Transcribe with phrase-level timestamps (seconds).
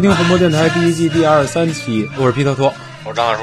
[0.00, 2.72] 收听红魔电台第一季第二十三期，我是皮特托。
[3.04, 3.42] 我是张大叔，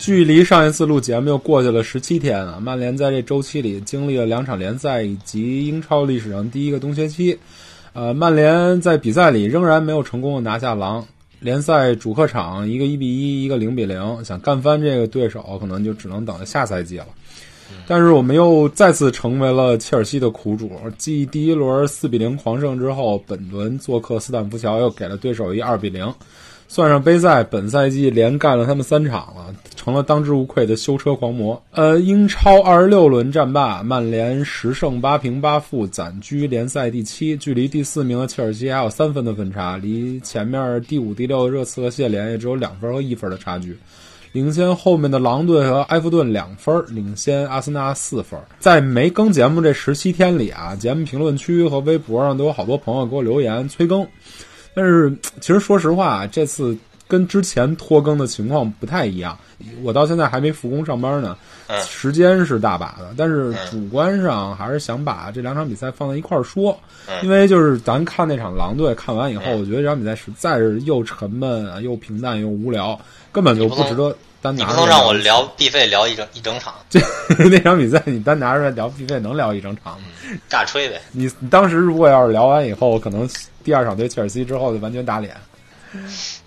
[0.00, 2.58] 距离上一次录节目又过去了十七天啊！
[2.60, 7.38] 曼联在这周期里经历了两场联赛以及英超历史上第一个冬歇期。
[7.92, 11.06] 呃，曼联在比赛里仍然没有成功的拿下狼。
[11.38, 17.06] 联赛主客场一个一比一，一个零比零，想干翻这个对手，可能就只能等到下赛季了。
[17.86, 20.70] 但是我们又再次成为了切尔西的苦主。
[20.96, 26.12] 继第一轮四比零狂胜之后，本轮做客斯坦福桥又给了对手一二比零。
[26.68, 31.62] 算上杯赛，本赛季连干了他们三场了，成了当之无愧的修车狂魔。
[31.72, 43.76] 呃，英超二十六轮战罢，曼联十胜八平八负，暂居联赛第七，距离第四名的切尔西还有三分的分差，离前面第五、第六的热刺和谢联也只有两分和一分的差距。
[44.32, 48.40] 领先后面的狼队和埃弗顿两分，领先阿森纳四分。
[48.58, 54.06] 在没更节目这十七天里啊，节目评论区和微博上都有好多朋友给我留言催更。
[54.74, 56.74] 但是其实说实话，这次
[57.06, 59.38] 跟之前拖更的情况不太一样。
[59.82, 61.36] 我到现在还没复工上班呢，
[61.84, 66.76] 时间是大把的，但是主观上还是想把这两场比赛放在一块儿说，
[67.22, 72.98] 因为就是咱看那场狼队看完以后，我觉得这场比赛实在是又沉闷啊，又平淡又无聊，
[73.32, 74.64] 根本就不值得单拿。
[74.64, 76.74] 你不能让我聊必费聊一整一整场，
[77.50, 80.06] 那场比赛你单拿出来聊必费能聊一整场吗？
[80.48, 81.00] 炸吹呗！
[81.12, 83.28] 你你当时如果要是聊完以后，可能
[83.64, 85.34] 第二场对切尔西之后就完全打脸。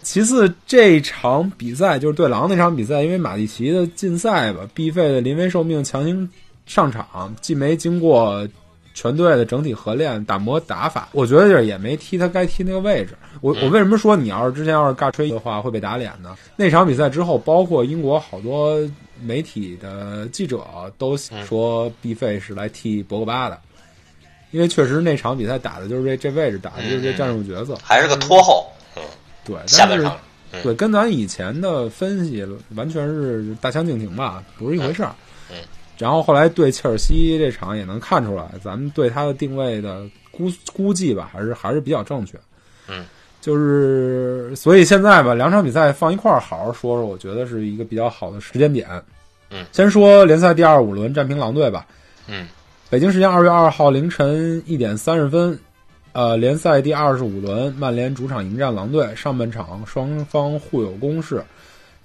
[0.01, 6.27] 其次，这场比赛就是对狼那场比赛，因为马蒂奇的禁赛吧，必费的临危受命强行
[6.65, 8.47] 上场，既没经过
[8.95, 13.15] 全队的整体合练打磨打法，我觉得就是也没踢他该踢那个位置。
[13.41, 16.35] 我我为什么说你要是之前要是尬吹的话会被打脸呢？
[16.55, 18.79] 那场比赛之后，包括英国好多
[19.21, 20.65] 媒体的记者
[20.97, 23.59] 都说毕费是来替博格巴的。
[24.51, 28.65] 因为确实那场比赛打的就是这这位置，打的就是这战术角色，还是个拖后。
[28.95, 29.03] 嗯，
[29.43, 30.17] 对，下半场，
[30.63, 35.13] 对，跟咱以前的分析完全是大相径庭吧，不是一回事儿。
[35.95, 42.37] 嗯，然后后来对切尔西这场也能看出来，咱们对他的定位的估估计吧，还是还是比较正确。
[42.87, 43.05] 嗯，
[43.41, 48.87] 就是所以现在吧，两场比赛放一块儿好好说说，我觉得是一个比较好的时间点。
[49.49, 51.85] 嗯，先说联赛第二五轮战平狼队吧。
[52.27, 52.47] 嗯。
[52.87, 55.57] 北京时间二月二号凌晨一点三十分，
[56.13, 59.13] 呃，联赛第二十五轮，曼联主场迎战狼队。
[59.15, 61.43] 上半场双方互有攻势，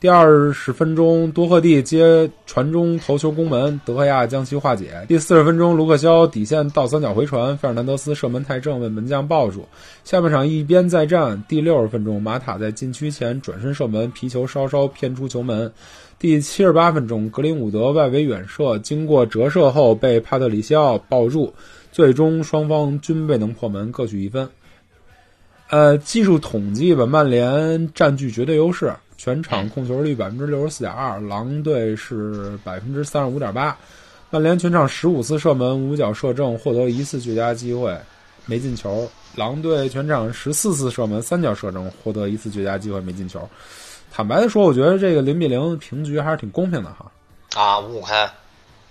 [0.00, 5.04] 第二十分钟多赫蒂接传中头球攻门，德赫亚将其化解。
[5.06, 9.66] 第四十分钟，卢克肖底线倒三角回传，费尔南德斯射门太正，被门将抱住。
[10.02, 15.70] 下半场一边再战，第六十分钟，马塔在禁区前转身射门，皮球稍稍偏出球门。
[16.18, 21.52] 第七十八分钟，格林伍德外围远射，经过折射后被帕特里西奥抱住，
[21.92, 24.48] 最终双方均未能破门，各取一分。
[25.68, 33.76] 呃，技术统计吧，曼联占据绝对优势，全场控球率百分之六十四点二，狼队是百分之三十五点八。
[34.30, 37.94] 曼联全场十五次射门，五脚射正，获得一次绝佳机会，
[38.46, 39.06] 没进球。
[39.36, 43.46] 狼队全场十四次射门，三脚射正，获得一次绝佳机会，没进球。
[44.10, 47.12] 坦白的说，我觉得这个零比零平局还是挺公平的哈。
[47.54, 48.26] 啊，五五开，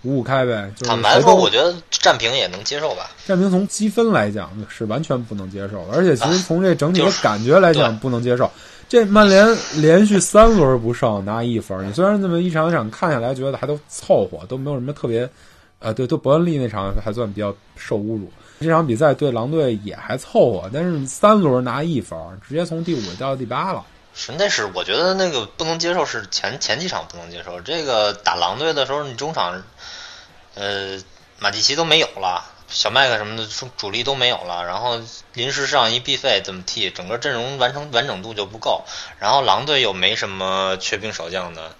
[0.03, 0.71] 五五开呗。
[0.83, 3.09] 坦白说，我觉得战平也能接受吧。
[3.25, 8.51] 战平从积分来讲是完全不能接受，而且其实从这整体的感觉来讲不能接受。
[8.89, 15.29] 这曼联连续三轮不胜拿一分，你虽然这么一场一场看下来觉得还都凑合，都没有什么特别，
[15.77, 18.31] 呃，对，对伯恩利那场还算比较受侮辱。
[18.59, 23.85] 这场比赛对狼队也还凑合，但是三轮拿一分，直接从第五掉到第八了。
[24.15, 27.61] 是，那是我觉得那个不能接受，是前前几场不能接受。
[27.61, 29.61] 这个打狼队的时候，你中场，
[30.55, 30.97] 呃，
[31.37, 34.99] 马蒂奇都没有了，小麦克什么的主主力都没有了，然后
[35.33, 38.83] 临时上一必费怎么踢，整个阵容完成完整度就不够。
[39.19, 41.71] 然后狼队又没什么缺兵少将的，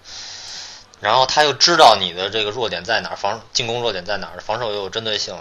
[1.00, 5.36] 然后他又知道你的这个弱点在哪儿，防进攻弱点在哪儿，防守又有针对性，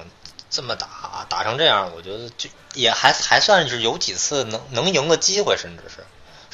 [0.50, 6.04] 这么打打成这样，我觉得就也还还算是有几次能能赢的机会，甚至是。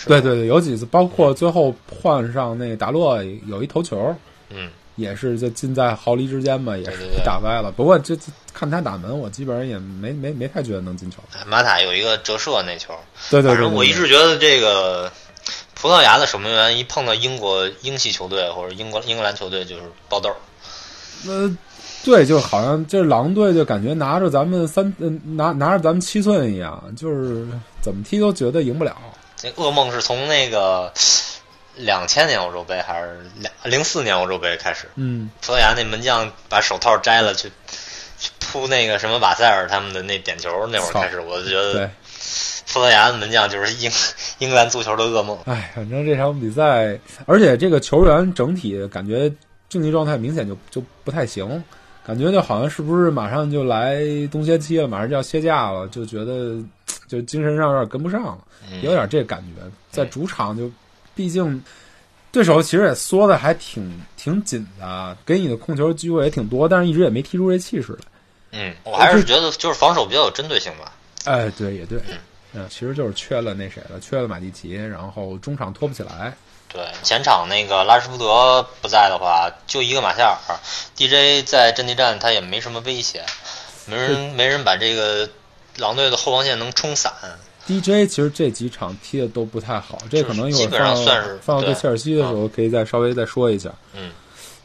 [0.06, 4.14] 对对对，有几次，包括最后换上那达洛有一头球，
[4.50, 7.72] 嗯，也是就近在毫厘之间嘛，也是打歪了。
[7.74, 8.16] 不过这
[8.52, 11.18] 看他打门，我基本上也没没没太觉得能进球。
[11.46, 12.94] 马塔有一个折射那球，
[13.30, 15.10] 对对对，我一直觉得这个
[15.74, 20.30] 葡萄牙的守门员一碰到英国英系球队或者英国英格兰球队就是爆豆。
[21.24, 21.56] 那，
[22.04, 24.94] 对，就好像这狼队就感觉拿着咱们三
[25.24, 27.46] 拿拿着咱们七寸一样，就是
[27.80, 28.96] 怎么踢都觉得赢不了。
[29.42, 30.92] 那噩梦是从那个
[31.76, 34.86] 两千年欧洲杯还是两零四年欧洲杯开始？
[34.94, 37.48] 嗯，葡萄牙那门将把手套摘了去
[38.18, 41.90] 去扑那个什么瓦塞尔他们的那点球那会儿开始，我就觉对得，
[42.72, 43.90] 葡萄牙的门将就是英
[44.38, 45.38] 英格兰足球的噩梦。
[45.46, 49.30] 哎，反正这场比赛，而且这个球员整体感觉
[49.68, 51.62] 竞技状态明显就就不太行，
[52.06, 54.00] 感觉就好像是不是马上就来
[54.30, 56.56] 冬歇期了，马上就要歇假了，就觉得
[57.08, 58.38] 就精神上有点跟不上了，
[58.70, 59.62] 嗯有点这感觉。
[59.90, 60.70] 在主场就，
[61.14, 61.62] 毕竟
[62.32, 67.98] 对手其实也缩的还挺挺紧的，给你的控球机会也挺多，但是一直也没踢出这气势来。
[68.52, 70.92] 嗯，我还是觉得就是防守比较有针对性吧。
[71.24, 72.00] 哎，对，也对，
[72.52, 76.32] 嗯，其实就是缺了那谁了，缺了马蒂奇，然后中场拖不起来。
[76.68, 80.56] 对，前场那个拉什福德不在的话，就一个马夏尔
[80.96, 83.24] ，DJ 在阵地战他也没什么威胁，
[83.86, 85.28] 没人 没人把这个
[85.76, 87.12] 狼队的后防线能冲散。
[87.66, 93.70] DJ 其实这几场踢的都不太好，这可能一会儿放放到对切尔西的时候可以再稍微再说一下。
[93.96, 94.10] 嗯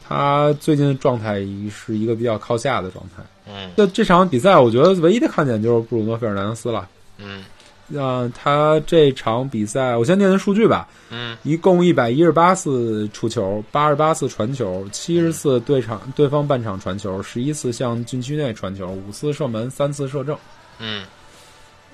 [0.07, 1.35] 他最近的状态
[1.69, 3.23] 是一个比较靠下的状态。
[3.47, 6.89] 嗯这这场比赛，我觉得唯一的看点就是布鲁诺·费尔南德斯了。
[7.19, 7.43] 嗯
[7.91, 10.87] 那，他这场比赛，我先念念数据吧。
[11.11, 20.37] 嗯一共一百一十八次出球，八十八次传球，七十次对场对方半场传球，十一次向禁区内传球，五次射门，三次射正。
[20.79, 21.03] 嗯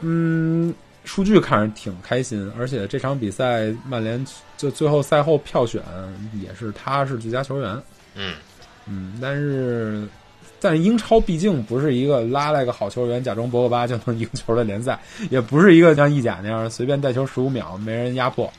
[0.01, 0.74] 嗯，
[1.06, 4.25] 数据看着挺开心，而且这场比赛曼联
[4.57, 5.81] 就最后赛后票选
[6.42, 7.81] 也是他是最佳球员。
[8.16, 8.34] 嗯
[8.88, 10.07] 嗯，但是
[10.60, 15.00] 但是英超毕竟不是一个拉来个好球员假装博格巴就能赢球的联赛，
[15.30, 18.51] 也不是一个像意甲那样随便带球十五秒没人压迫，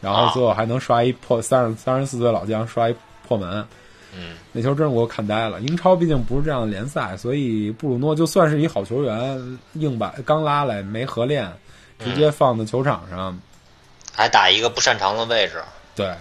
[0.00, 2.94] 然后最后还能刷一破三十三十四岁老将刷一
[3.26, 3.64] 破门。
[4.16, 5.60] 嗯那球真是给我看呆了。
[5.60, 11.52] 英超毕竟不是这样的联赛，所以布鲁诺就算是一好球员，硬把刚拉来没合练，
[11.98, 13.38] 直接放在球场上，
[14.12, 15.62] 还打一个不擅长的位置。
[15.94, 16.14] 对，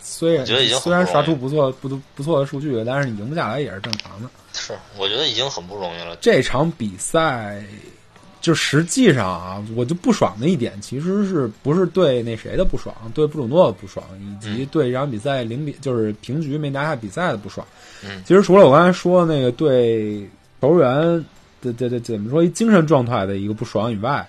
[0.00, 4.28] 虽然虽然刷出不错不不错的数据，但是你赢不下来也是正常的。
[4.52, 6.16] 是，我觉得已经很不容易了。
[6.20, 7.64] 这场比赛，
[8.40, 17.66] 就实际上啊，我就不爽的一点，其实是不是对那谁的不爽，对布鲁诺的不爽，以及对这场比赛零比就是平局没拿下比赛的不爽。
[18.04, 20.28] 嗯其实除了我刚才说的那个对
[20.60, 21.24] 球员
[21.60, 24.28] 的的的怎么说一精神状态的一个不爽以外，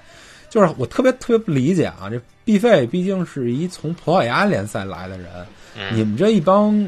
[0.53, 5.27] 就是我特别特别不理解啊，这毕费毕竟是一从葡萄牙联赛来的人，
[5.75, 6.87] 嗯你们这一帮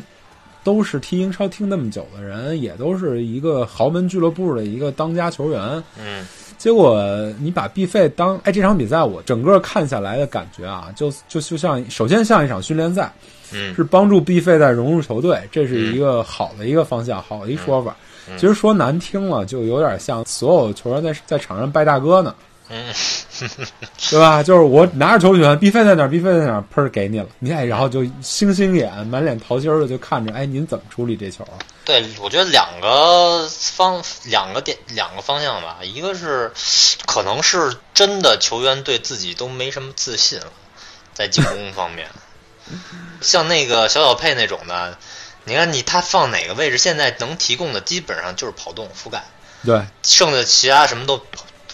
[0.64, 6.28] 都是踢英超踢那么久的人，也都是一个豪门俱乐部的一个当家球员，嗯
[6.60, 7.04] 结果
[7.40, 13.12] 你把毕费当哎这场比赛我整个看下来的感觉啊，就就就像首先像一场训练赛，
[13.52, 17.96] 嗯是帮助毕费在融入球队，这是一个好的一个方向，好的一说法。
[18.30, 22.34] 嗯其实说难听了，就有点像所有球员在在场上拜大哥呢，
[22.70, 22.94] 嗯
[24.10, 24.42] 对吧？
[24.42, 31.60] 就是我拿着球权，毕费在哪儿，毕费在哪儿，喷儿给你了，你哎，然后就星星眼，满脸桃心儿的就看着，哎，您怎么处理这球啊？
[31.84, 36.51] 对，我觉得两个方两个点两个方向吧，一个是
[37.06, 40.48] 可能是真的球员对自己都没什么自信了，
[41.13, 42.08] 在进攻方面，
[43.22, 44.98] 像那个小小佩那种的，
[45.44, 49.24] 你看你他放哪个位置，现在能提供的基本上就是跑动覆盖，
[49.63, 51.24] 对，剩下其他什么都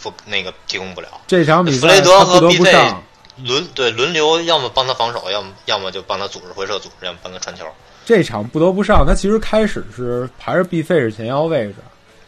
[0.02, 1.08] 不那个提供不了。
[1.28, 3.04] 这场比弗雷德他不得不上。
[3.44, 7.66] 轮对轮流，要么帮他防守，要么要么就帮他组织回撤组织，要么帮他传球。
[8.06, 11.76] 这场不得不上，他其实开始是还是毕费是前腰位置，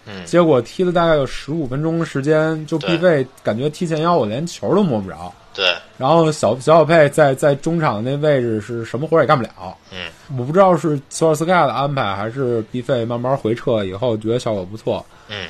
[0.06, 9.78] 嗯，结果踢了大概有十五分钟时间，就对毕费感觉踢前腰我连球都摸不着，对，然后小小小佩在在中场那位置是什么活也干不了。
[9.92, 15.48] 嗯，我不知道是索尔斯克亚的安排，还是毕费慢慢回撤以后觉得效果不错，嗯，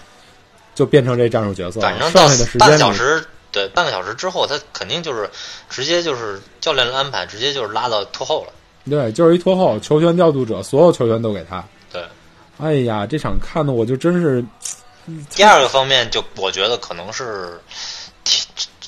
[0.75, 1.87] 就变成这战术角色了。
[1.87, 5.29] 反正到剩下的时半个小时，对，半个小时之后，他肯定就是
[5.69, 8.53] 直接就是教练的安排，直接就是拉到拖后了。
[8.89, 11.63] 对，就是一拖后球权调度者，所有球员都给他。
[11.91, 12.03] 对，
[12.59, 14.43] 哎呀，这场看的我就真是
[15.35, 17.61] 第二个方面，就我觉得可能是
[18.23, 18.45] 体，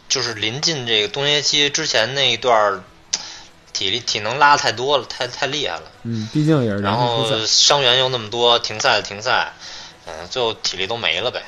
[0.10, 2.82] 就是临近这个冬歇期之前那一段儿
[3.72, 5.84] 体力体能拉太多了，太太厉害了。
[6.04, 7.26] 嗯，毕竟也是然后。
[7.46, 9.54] 伤员又那么多，停赛的停赛，
[10.06, 11.46] 嗯，最后体力都没了呗，就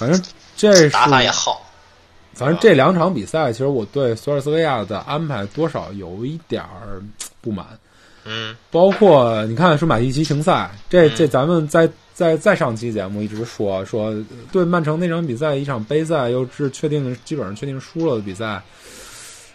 [0.00, 0.22] 反正
[0.56, 1.60] 这是打法也好。
[2.32, 7.02] 反正这两场比赛，其实我对索尔斯克亚的安排多少有一点儿
[7.42, 7.66] 不满。
[8.24, 14.14] 嗯包括你看，说马蒂奇停赛，这嗯这咱们在在在上期节目一直说说，
[14.50, 18.62] 对曼城那场比赛，一场杯赛又是确定基本上确定输了的比赛，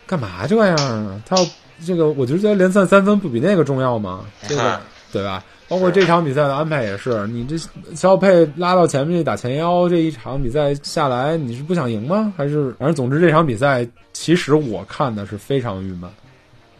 [0.05, 1.21] 干嘛这样啊？
[1.25, 1.47] 他要
[1.85, 4.25] 这个，我就觉得联赛三分不比那个重要吗？
[4.47, 5.43] 这个嗯对吧？
[5.67, 7.57] 包括这场比赛的安排也是，你这
[7.95, 12.31] 肖佩拉到前面去打前腰，这一场比赛下来，你是不想赢吗？
[12.37, 16.09] 还是反正总之这场比赛，其实我看的是非常郁闷。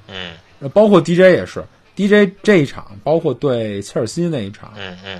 [0.07, 1.63] 嗯呃包括 DJ 也是
[1.95, 5.19] ，DJ 这一场，包括对切尔西那一场，嗯嗯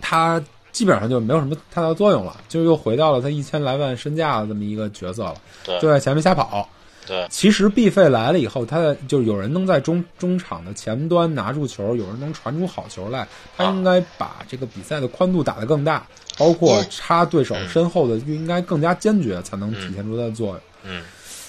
[0.00, 6.68] 他基本上就没有什么太大作用了，就又回到了他一千来万身价的这么一个角色了，对就在前面瞎跑。
[7.10, 7.26] 对。
[7.28, 13.26] 其实 B 费来了以后，他的就是有人能在中中场的前端拿住球，有人能传出好球来，
[13.56, 13.70] 他啊。
[13.72, 16.06] 应该把这个比赛的宽度打得更大，
[16.38, 20.60] 包括插对手嗯身后的应该更加坚决，才能体现出他的作用。
[20.84, 21.02] 嗯，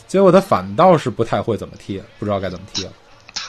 [0.08, 2.92] 结果他反倒是不太会怎么踢，不知道该怎么踢了。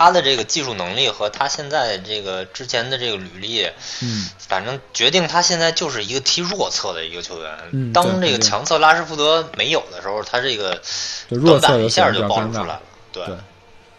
[0.02, 3.64] 他的这个技术能力和他现在这个之前的这个履历，
[4.02, 7.56] 嗯，反正决定他现在就是一个踢弱侧的一个球员。
[7.70, 10.82] 嗯当这个强侧拉什福德没有的时候，他这个
[11.28, 12.26] 弱侧短板一下就。
[12.26, 12.82] 暴露出来了。
[13.12, 13.36] 对，对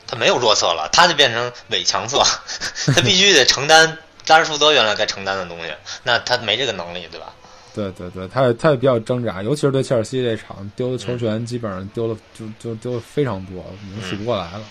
[0.06, 2.22] 他没有弱侧了，他就变成伪强侧，
[2.94, 7.34] 他必须得承担拉什福德原来该承担的东西，那他没这个能力，对吧？
[7.74, 14.62] 对对对，他也他也比较挣扎，尤其是对切尔西这场丢的球权，基本上丢了就就丢了非常多，已经数不过来了。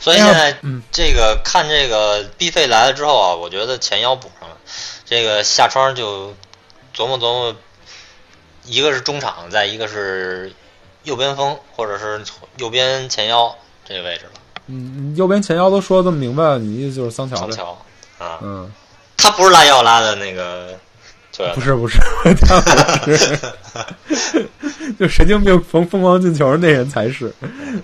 [0.00, 0.82] 所以现在嗯。
[0.92, 4.56] 这个看这个 B 费来了之后啊，我觉得前腰补上了，
[5.04, 6.34] 这个下窗就
[6.96, 7.56] 琢磨琢磨，
[8.64, 10.52] 一个是中场，再一个是
[11.04, 12.22] 右边锋或者是
[12.56, 14.32] 右边前腰这个位置了，
[14.66, 17.36] 嗯，右边前腰都说这么明白了，你意思就是桑乔？
[17.36, 17.78] 桑乔
[18.18, 18.70] 啊，嗯，
[19.16, 20.78] 他不是拉要拉的那个
[21.38, 21.98] 球员不，是不是，
[22.46, 22.60] 他
[23.04, 23.38] 不是，
[24.98, 27.32] 就神经病疯疯狂进球那人才是。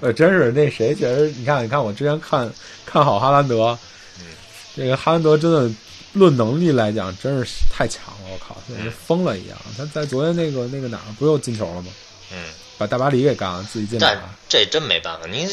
[0.00, 2.50] 呃，真是那谁，确实，你看，你看，我之前看
[2.84, 3.78] 看好哈兰德，
[4.18, 4.26] 嗯
[4.76, 5.70] 这个哈兰德真的
[6.12, 9.56] 论能力来讲，真是太强了，我靠，简直疯了一样。
[9.78, 11.88] 他在昨天那个那个哪儿，不又进球了吗？
[12.32, 12.38] 嗯，
[12.76, 14.22] 把大巴黎给干了，自己进但俩。
[14.48, 15.46] 这真没办法，你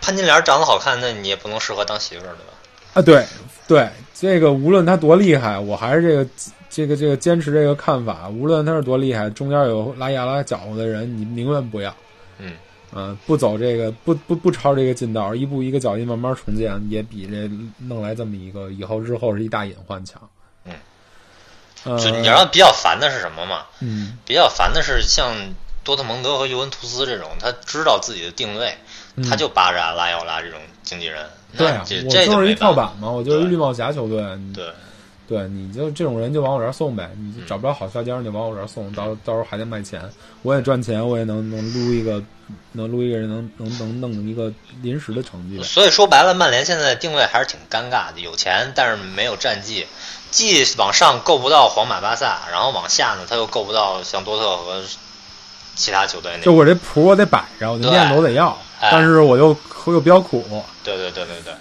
[0.00, 2.52] 潘金莲长得好看，那你也不能适合当媳妇儿，对吧？
[2.94, 3.26] 啊，对
[3.66, 3.88] 对，
[4.20, 6.30] 这个无论他多厉害，我还是这个
[6.68, 8.28] 这个这个坚持这个看法。
[8.28, 11.94] 无论他是多厉害，中间有拉亚拉搅和的人，你宁愿不要。
[12.38, 12.52] 嗯，
[12.92, 17.48] 嗯、不走这个不不不抄这个近道，一步一个脚印慢慢重建，也比这
[17.78, 20.20] 弄来这么一个以后日后是一大隐患强。
[20.64, 20.72] 嗯，
[21.84, 23.66] 呃，就你知道比较烦的是什么吗？
[23.80, 25.32] 嗯比较烦的是像
[25.84, 28.74] 多特蒙德和尤文图斯这种，他知道自己的定位，
[29.14, 31.24] 嗯他就扒着拉要拉这种经纪人。
[31.56, 32.54] 对啊，这就是一。
[32.54, 34.20] 跳板嘛，我就是一绿帽侠球队。
[34.54, 34.66] 对，
[35.28, 40.02] 对，你就这种人就往我这儿送呗，你就嗯找不着好下家，你就往我这儿送，到到时候还得卖钱，
[40.42, 42.22] 我也赚钱，我也能能撸一个，
[42.72, 44.52] 能撸一个人，能能能弄一个
[44.82, 45.62] 临时的成绩。
[45.62, 49.86] 所以说白了，曼联现在定位还是挺尴尬的，有钱但是没有战绩，
[50.30, 54.82] 既往上够不到皇马、巴萨，然后往下呢他又够不到像多特和
[55.74, 56.44] 其他球队那。
[56.44, 60.44] 就我这谱我得摆着，我这对面子我得要，哎但是我又我又比较苦，
[60.84, 61.52] 对对对对对，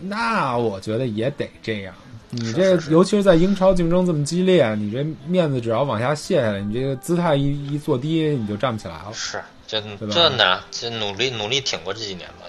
[0.00, 1.94] 那我觉得也得这样。
[2.30, 9.12] 你这尤其是在英超竞争这么激烈，你这面子只要往下卸下来，你这个姿态一一坐低，你就站不起来了。
[9.12, 12.46] 是这吧这呢，这努力努力挺过这几年吧，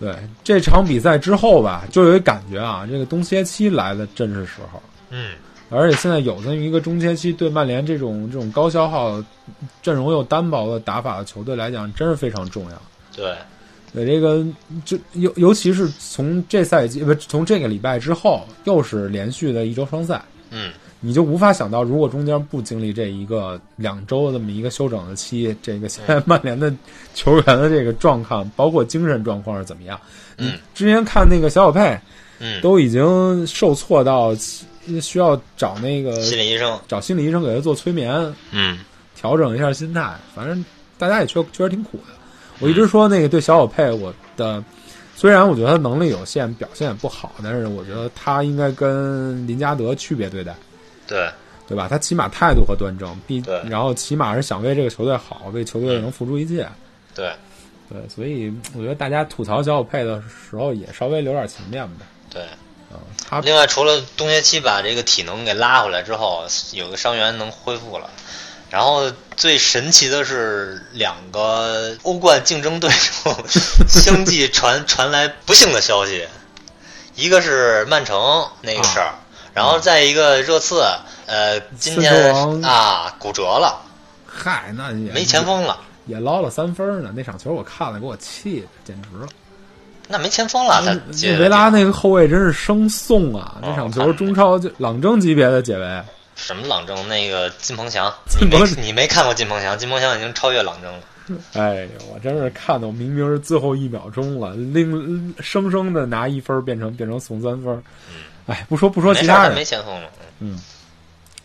[0.00, 4.82] 就对这场比赛之后吧，就有一感觉啊，这个冬歇期来的正是时候。
[5.10, 5.34] 嗯，
[5.70, 9.22] 而且现在有这么一个中歇期，对曼联这种这种高消耗、
[9.82, 12.82] 阵容又单薄的打法的球队来讲，真是非常重要。
[13.20, 13.36] 对，
[13.92, 14.46] 对这个，
[14.84, 26.72] 就尤尤其是从这赛季不从这个礼拜之后，又是连续的一周双赛，嗯，你就无法想到，如果中间不经历这一个两周这么一个休整的期，这个现在曼联的
[27.14, 30.00] 球员的这个状况，包括精神状况是怎么样？
[30.38, 32.00] 嗯，之前看那个小小佩，
[32.38, 34.34] 嗯，都已经受挫到
[35.02, 38.78] 需要找那个心理医生，找心理医生给他做催眠，嗯
[39.14, 40.14] 调整一下心态。
[40.34, 40.64] 反正
[40.96, 42.14] 大家也确确实挺苦的。
[42.60, 44.62] 我一直说那个对小小佩，我的
[45.16, 50.54] 虽然我觉得他能力有限，表现也不好，但是我觉得他应该跟林加德区别对待，
[51.06, 51.28] 对，
[51.66, 51.88] 对吧？
[51.88, 56.68] 他起码态度和端正，必对然后起码是想为这个球队好，为球队能付出一切。
[57.14, 57.32] 对
[57.88, 62.06] 对，所以我觉得大家吐槽小小佩的时候也稍微留点情面吧。
[62.28, 62.42] 对。
[62.90, 68.10] 啊，他另外，除了冬歇期把这个体能给拉回来之后，有个伤员能恢复了。
[68.70, 73.36] 然后最神奇的是，两个欧冠竞争对手
[73.88, 76.24] 相继传传来不幸的消息，
[77.16, 79.14] 一个是曼城那个事儿，
[79.52, 80.84] 然后再一个热刺，
[81.26, 83.82] 呃，今孙天啊骨折了，
[84.24, 87.12] 嗨，那也没前锋了，也捞了三分呢。
[87.14, 89.26] 那场球我看了，给我气的，简直了。
[90.06, 93.56] 那没前锋了，他那接维拉那个后卫真是生送啊！
[93.56, 96.02] 哦那场球中超就朗征级别的解围，
[96.40, 97.06] 什么朗征？
[97.06, 99.78] 那个金鹏翔，你没金鹏你没看过金鹏翔？
[99.78, 101.00] 金鹏翔已经超越朗征了。
[101.52, 107.80] 哎呦，我真是看的我明明是最后一秒钟了，令生生的拿一分变成变成送三分。
[108.46, 110.08] 哎，不说不说其他人，没前锋了。
[110.40, 110.58] 嗯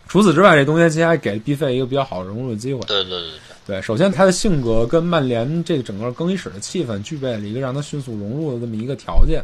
[0.08, 2.80] 除此之外，这东歇期还给 B 费一个比较好的融入的机会。
[2.82, 3.40] 对对对对。
[3.68, 9.44] 对，首先他的性格跟曼联这个整个更衣室的气氛具备了一个让他迅速融入的这么一个条件。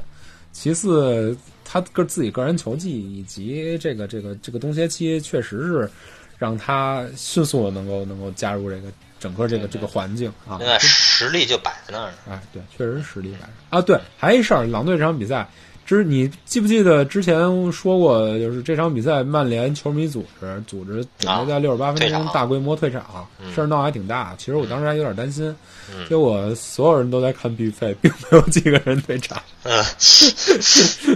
[0.52, 5.90] 其次他个自己个人球技以及这个这个这个冬歇期，确实是
[6.38, 10.60] 让他迅速的能够能够加入这个整个这个这个环境啊。
[10.80, 12.18] 实力就摆在那儿呢。
[12.30, 13.82] 哎，对，确实实力摆着啊。
[13.82, 15.48] 对，还一事儿，狼队这场比赛，
[15.92, 24.34] 之你记不记得之前说过，就是这场比赛曼联球迷组织组织准备在六十八分钟大规模退场，嗯事儿闹还挺大。
[24.38, 25.54] 其实我当时还有点担心，
[25.94, 29.84] 嗯结果所有人都在看比费，并没有几个人退场，嗯，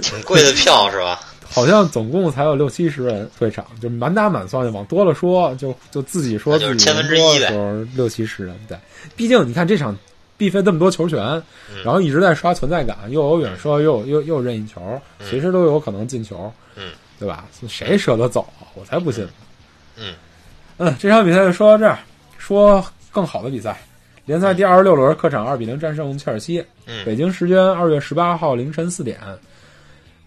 [0.01, 1.22] 挺贵的票是吧？
[1.50, 8.77] 好像总共才有六七十人退场，就满打满算，往多了说，就就自己说自己千分之一呗人多的时候六七十人，对，
[9.15, 9.98] 毕竟你看这场。
[10.38, 11.20] 必费那么多球权，
[11.84, 17.46] 然后一直在刷存在感，又有远射，又又又任意球，随时都有可能进球，嗯，对吧？
[17.68, 18.68] 谁舍得走啊？
[18.75, 19.27] 我才不信。
[19.98, 20.13] 嗯
[20.77, 22.00] 嗯，这场比赛就说到这儿，
[22.38, 23.80] 说更好的比赛。
[24.25, 26.65] 联赛第二十六轮，客场二比零战胜切尔西。
[26.88, 29.20] 嗯北京时间二月十八号凌晨四点，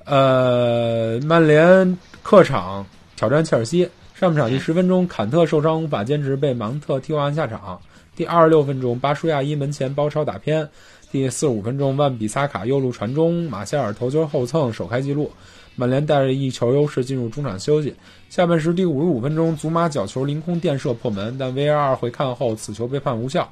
[0.05, 3.89] 呃，曼联客场挑战切尔西。
[4.15, 7.81] 上半场第十分钟，坎特受伤无法坚持，被芒特替换下场。
[8.19, 10.69] 第二十六分钟，巴舒亚伊门前包抄打偏。
[11.13, 15.31] 第四十五分钟，万比萨卡右路传中，马夏尔头球后蹭首开纪录。
[15.77, 17.95] 曼联带着一球优势进入中场休息。
[18.29, 23.49] 下半时第五十五分钟，祖马角球凌空垫射破门，但 VAR 回看后，此球被判无效。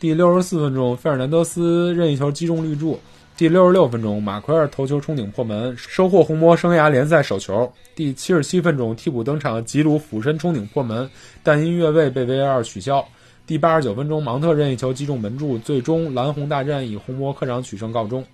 [0.00, 2.98] 第六十四分钟，费尔南德斯任意球击中绿柱。
[3.36, 7.70] 第六十六分钟，马奎尔头球冲顶破门，收获红魔生涯联赛首球。
[7.94, 11.06] 第七十七分钟，替补登场的吉鲁俯身冲顶破门，
[11.42, 13.06] 但因越位被 VAR 取消。
[13.46, 18.24] 第八十九分钟，芒特任意球击中门柱，最终蓝红大战以红魔客场取胜告终。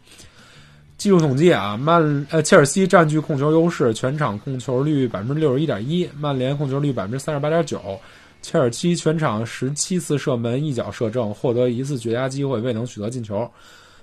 [0.97, 7.81] 技术统计啊，曼呃切尔西占据控球优势，全场控球率百分之六十一点一，曼联控球率百分之三十八点九。
[8.41, 13.49] 切尔西全场十七次射门，一脚射正，获得一次绝佳机会，未能取得进球。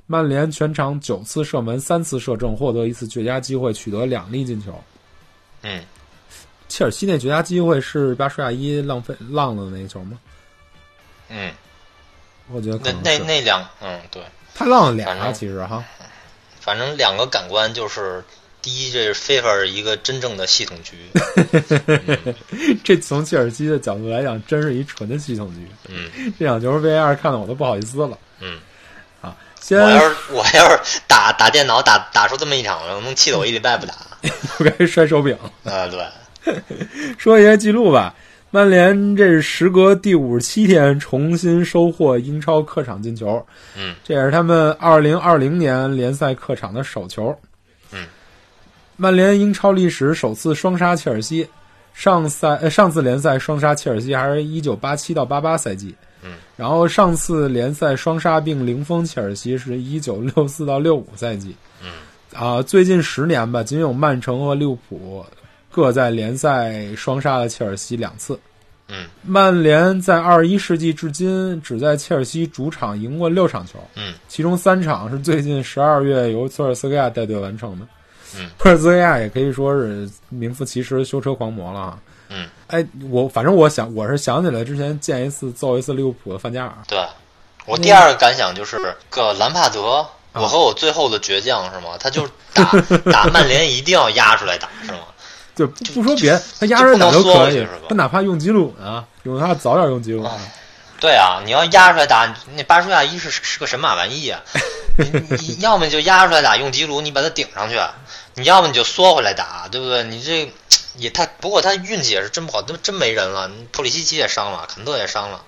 [0.06, 4.74] 曼联全场九次射门，三次射正，获得一次绝佳机会，取得两粒进球。
[5.62, 5.82] 嗯，
[6.68, 10.20] 切尔西那绝佳机会是巴舒亚伊浪费浪的那个球吗？
[11.30, 11.52] 嗯，
[12.52, 14.22] 我觉得那那那两嗯对，
[14.54, 15.84] 他浪了俩其实哈，
[16.60, 18.24] 反正两个感官就是。
[18.62, 20.98] 第一，这是 FIFA 一个真正的系统局，
[22.84, 25.66] 这从切尔西的角度来讲，真是一纯的系统局。
[25.88, 28.18] 嗯这场球 VAR 看的我都不好意思了。
[28.42, 28.60] 嗯，
[29.22, 33.96] 啊，先我要是我要是打打电脑打打出这么一场，我能气得我一礼拜不打。
[34.58, 35.34] 不该摔手柄。
[35.64, 36.06] 啊，对，
[37.18, 38.14] 说一些记录吧。
[38.52, 43.46] 曼联这是时隔第五十七天重新收获英超客场进球，
[43.78, 47.36] 嗯，这也是他们二零二零年联赛客场的首球。
[47.92, 48.08] 嗯，
[48.98, 51.48] 曼联英超历史首次双杀切尔西，
[51.94, 55.94] 上赛呃上次联赛双杀切尔西还是一九八七到八八赛季。
[56.24, 61.56] 嗯，然后上次联赛双杀并零封切尔西是一九六四到六五赛季。
[61.84, 61.92] 嗯，
[62.34, 65.24] 啊，最近十年吧，仅有曼城和利物浦
[65.80, 68.38] 各在联赛双杀了切尔西两次。
[68.92, 77.86] 嗯曼联在二十一世纪至今只在切尔西主场赢过六场球，嗯其中三场是最近十二月由索尔斯克亚带队完成的。
[78.36, 82.00] 嗯，索尔斯克亚也可以说是名副其实的修车狂魔了啊。
[82.30, 87.00] 嗯，哎，我反正我想我是想起来之前见一次揍一次利物浦的范加尔，对。
[87.68, 88.78] 我第二个感想就是
[89.12, 89.98] 个兰帕德，
[90.34, 91.96] 啊我和我最后的倔强是吗？
[92.00, 92.64] 他就打
[93.14, 95.00] 打曼联一定要压出来打是吗？
[95.60, 100.32] 就不不说别的，他压着打都可以他哪怕用吉鲁呢，用他早点用吉鲁呢。
[101.02, 104.42] 对啊，你要压出来打，那巴舒亚一是是个神马玩意啊！
[104.98, 107.78] 你你要么就压出来打，用吉鲁你把他顶上去，
[108.36, 110.04] 你要么你就缩回来打，对不对？
[110.04, 110.50] 你这
[110.96, 115.42] 也他不过他运气也是真不好，真真没人了，普里西奇也伤了，坎特也伤了，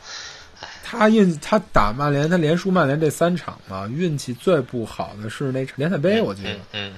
[0.83, 6.49] 他运他打曼联，他连输曼联这三场嘛，运气最不好的是那场联赛杯，我记得。
[6.51, 6.93] 嗯嗯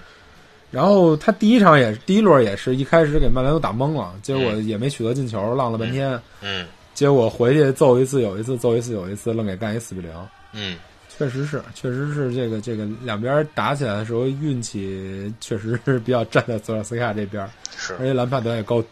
[0.73, 6.19] 然后他第一场也是第一轮也是一开始给曼联都打懵了，结果也没取得进球，浪了半天。
[6.41, 10.12] 嗯结果回去揍一次有一次，揍一次有一次，愣给干一四比零。
[10.51, 10.77] 嗯
[11.15, 18.83] 确实是，确实是这个这个两边打起来的时候，运气确实是比较站在索尔斯克亚这边，是而且兰帕德也够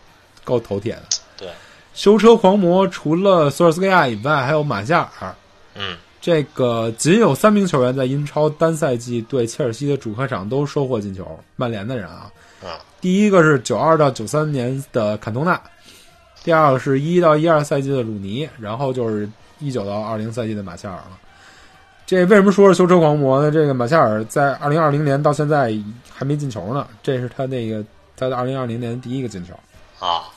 [0.44, 1.04] 够头铁的。
[1.38, 1.50] 对，
[1.96, 5.34] 修车狂魔除了索尔斯克亚以外，还有马夏尔。
[5.76, 12.32] 嗯这个仅有三名球员在英超单赛季对切尔西的主客场都收获进球，曼联的人啊。
[12.64, 15.60] 啊第一个是九二到九三年的坎通纳，
[16.44, 21.18] 第二个是一到一二赛季的鲁尼，然后就是一九到二零赛季的马夏尔了。
[22.06, 23.50] 这为什么说是修车狂魔呢？
[23.50, 25.74] 这个马夏尔在二零二零年到现在
[26.14, 27.84] 还没进球呢，这是他那个
[28.16, 29.54] 他的二零二零年第一个进球
[29.98, 30.30] 啊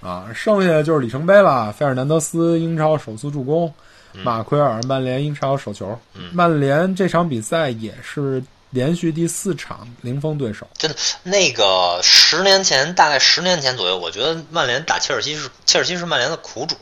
[0.00, 0.28] 啊。
[0.34, 3.72] 剩下的就是里程碑了，费尔南德斯英超首次助攻，嗯
[4.12, 5.98] 马奎尔曼联英超首球。
[6.14, 6.30] 嗯。
[6.32, 10.66] 曼联这场比赛也是连续第四场零封对手。
[10.76, 16.76] 真的，那个十年前，大概十年前左右，我觉得曼联打切尔西是切尔西是曼联的苦主。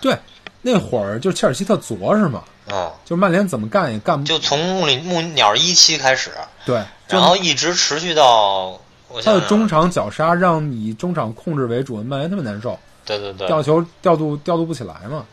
[0.00, 0.16] 对，
[0.62, 6.30] 那会儿就切尔西特作是吗，啊、就曼联怎么干也干不就从穆里穆鸟一期开始，
[6.64, 8.78] 对，就然后一直持续到
[9.24, 15.24] 他的中场绞杀让以中场控制为主，曼联特别难受，对对对，调球调度调度不起来嘛。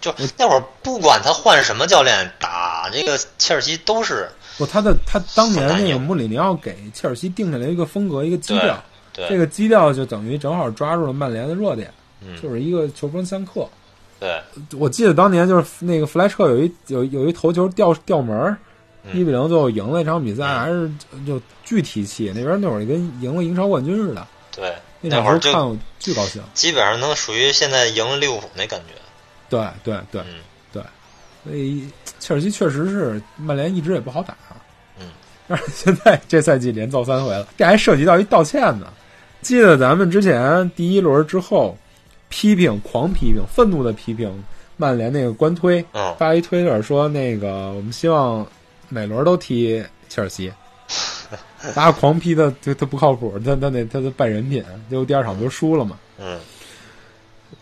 [0.00, 8.82] 就那会儿不管他换什么教练打这个切尔西都是不，他的他当年那个穆里尼奥给切尔西定下来一个风格，一个基调，
[9.12, 13.68] 对这个基调就等于正好抓住了曼联的弱点，嗯就是一个球风相克。
[14.18, 14.38] 对
[14.78, 18.54] 我记得当年就是那个弗莱彻有一有有一头球掉掉门
[19.14, 20.90] 一比零最后赢了一场比赛，嗯还是
[21.26, 22.30] 就巨提气。
[22.34, 26.42] 那边那会儿跟赢了英超冠军似的，对，那那会儿看我巨高兴。
[26.52, 28.99] 基本上能属于现在赢了利物浦那感觉。
[29.50, 30.40] 对对对嗯
[30.72, 30.82] 对，
[31.44, 31.86] 所以
[32.18, 34.34] 切尔西确实是曼联一直也不好打。
[34.98, 35.08] 嗯，
[35.48, 38.86] 但是现在这赛季连造三回了，这还涉及到一道歉呢。
[39.42, 41.76] 记得咱们之前第一轮之后，
[42.28, 44.42] 批评、狂批评、愤怒的批评
[44.76, 48.46] 曼联那个官推，嗯发一推特说那个我们希望
[48.88, 50.52] 每轮都踢切尔西，
[51.74, 55.98] 大家狂批他他他不靠谱，他他那他的败人品，结果第二场不就输了嘛？
[56.18, 56.38] 嗯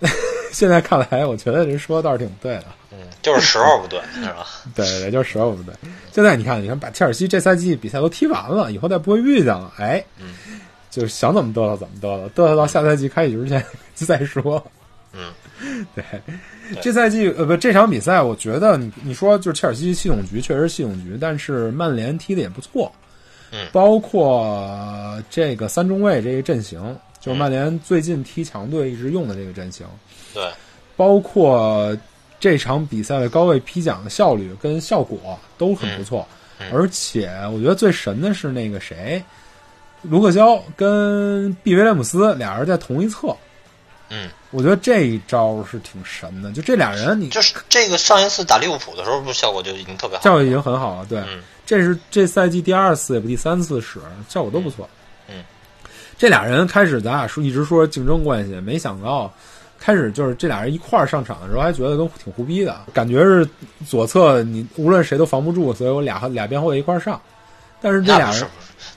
[0.52, 2.64] 现在看来，我觉得这说的倒是挺对的。
[2.90, 4.46] 嗯，就是时候不对，是吧？
[4.74, 5.74] 对对对，就是时候不对。
[6.12, 10.34] 现在你看，你看，把切尔西这赛季比赛都踢完了，以后再不会遇见了，哎，嗯
[10.90, 14.62] 就想怎么嘚瑟怎么嘚瑟，嘚瑟到下赛季开始之前再 说。
[15.12, 16.04] 嗯，对，
[16.82, 22.92] 这赛季呃不这场比赛，我觉得你你说就是切尔西系统局确实系统局，但是曼联踢的也不错，
[23.50, 26.80] 嗯包括这个三中卫这个阵型，
[27.20, 29.86] 就是曼联最近踢强队一直用的这个阵型，
[30.34, 30.50] 对，
[30.96, 31.96] 包括
[32.40, 36.26] 这场比赛的高位批奖的效率跟效果都很不错，
[36.72, 39.22] 而且我觉得最神的是那个谁，
[40.02, 43.34] 卢克肖跟毕威廉姆斯俩人在同一侧，
[44.10, 50.24] 嗯，我觉得这一招是挺神的，就这俩人你就是这个上一次打利物浦的时候，不是效果就已经特别好。
[50.24, 51.42] 效果已经很好了，对，嗯。
[51.66, 54.88] 这是这赛季第二次也不第三次使，效果都不错。
[55.28, 55.44] 嗯，
[56.16, 59.30] 这俩人开始咱俩说一直说竞争关系，没想到
[59.80, 63.48] 开始就是这俩人一块儿上场的时候，还觉得都挺胡逼的，感觉是
[63.86, 67.20] 左侧你无论谁都防不住，所以我俩俩边后卫一块儿上。
[67.80, 68.44] 但是这俩人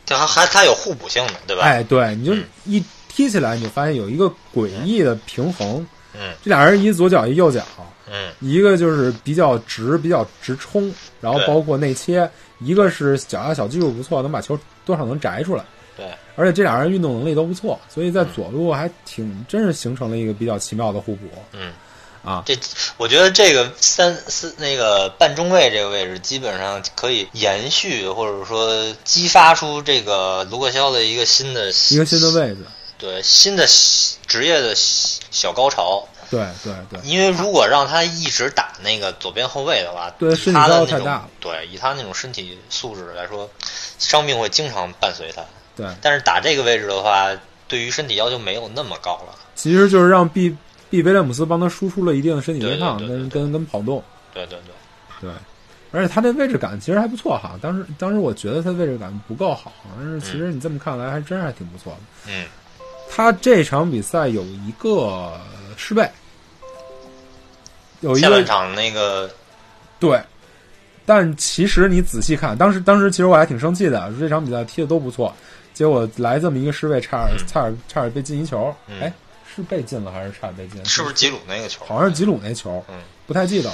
[0.06, 1.62] 这还还它有互补性的，对吧？
[1.62, 5.86] 哎，对，你就嗯一踢起来，你就发现有一个诡异的平衡。
[6.14, 7.64] 嗯这俩人一左脚一右脚，
[8.12, 10.92] 嗯一个就是比较直，比较直冲，
[11.22, 12.28] 然后包括内切；
[12.60, 15.64] 一个是脚下小技术不错，能把球多少能摘出来。
[16.02, 21.72] 对，而且这俩人运动能力都不错，所以在左路还挺真是形成了一个比较奇妙的互补嗯。
[22.24, 22.42] 啊。
[22.44, 22.58] 这
[22.98, 32.66] 我觉得这个三四那个半中卫这个位置，基本上可以延续或者说激发出这个卢克肖的一个新的一个新的位置，
[32.98, 33.68] 对新的
[34.26, 36.04] 职业的小高潮。
[36.32, 43.50] 对对对，因为如果让他一直打那个左边后卫的话，对身体他的那种高太大了对，以他那种身体素质来说，
[44.00, 45.44] 伤病会经常伴随他。
[45.76, 47.30] 对，但是打这个位置的话，
[47.68, 49.36] 对于身体要求没有那么高了。
[49.56, 50.56] 其实就是让毕
[50.90, 54.04] 毕威廉姆斯帮他输出了一定的身体对抗跟跟跟跑动。
[54.34, 54.60] 对对
[55.22, 55.32] 对，对，
[55.92, 57.60] 而且他这位置感其实还不错哈。
[57.62, 62.32] 当时当时我觉得他位置感不够好，但是其实你这么看来还真还挺不错的。
[62.32, 62.46] 嗯
[63.14, 65.38] 他这场比赛有一个
[65.76, 66.10] 失备，
[68.00, 69.30] 有一下半场那个
[70.00, 70.18] 对，
[71.06, 75.36] 但其实你仔细看，当时当时其实我还挺生气的，这场比赛踢的都不错，
[75.82, 78.72] 结果来这么一个失位，差点嗯差点差点被进一球。
[78.86, 79.12] 嗯哎，
[79.56, 80.86] 是被进了还是差点被进？
[80.86, 81.84] 是不是吉鲁那个球？
[81.88, 83.72] 好像是吉鲁那球，嗯，不太记得。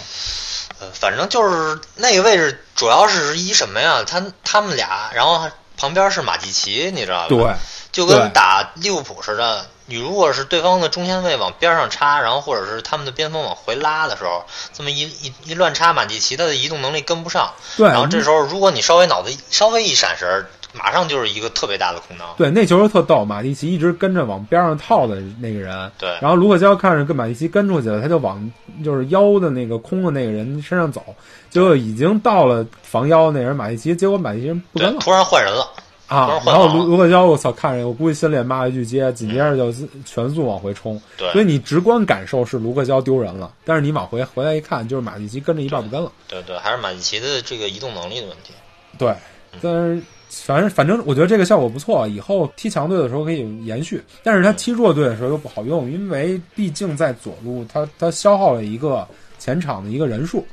[0.80, 4.06] 呃，反正就是那个位置，主要是一什么呀？
[4.08, 7.28] 他他们俩，然后旁边是马蒂奇，你知道吧？
[7.28, 7.54] 对，
[7.92, 22.28] 就跟打利物浦似的，你如果是对方的中前卫往边上插，然后或者是他们的边锋往回拉的时候，这么一一一乱插，马蒂奇他的移动能力跟不上，对，然后这时候如果你稍微脑子稍微一闪神儿，马上就是一个特别大的空档。
[22.38, 28.52] 对那球就特逗，马蒂奇一直跟着往边上套的那个人，对然后卢克肖看着跟马蒂奇跟出去了，他就往
[28.84, 31.04] 就是腰的那个空的那个人身上走，
[31.50, 35.68] 结果已经到了防腰那人马蒂奇，结果马蒂奇不跟，了突然换人了。
[36.08, 39.74] 啊然，后卢卢克肖我操看着我估计心里也骂了一句街，紧接着就
[40.06, 48.54] 全速往回冲，对所以你直观感受是卢克肖丢人了，但是你往回回来一看，就是马蒂奇跟着一半不跟了，对对，还是马蒂奇的这个移动能力的问题。
[48.98, 49.14] 对，
[49.62, 50.02] 但是。
[50.44, 54.02] 反正反正，我觉得这个效果不错，以后踢强队的时候可以延续。
[54.24, 59.08] 但是他踢弱队的时候又不好用，因为毕竟在左路，他他消耗了一个
[59.40, 60.46] 前场的一个人数，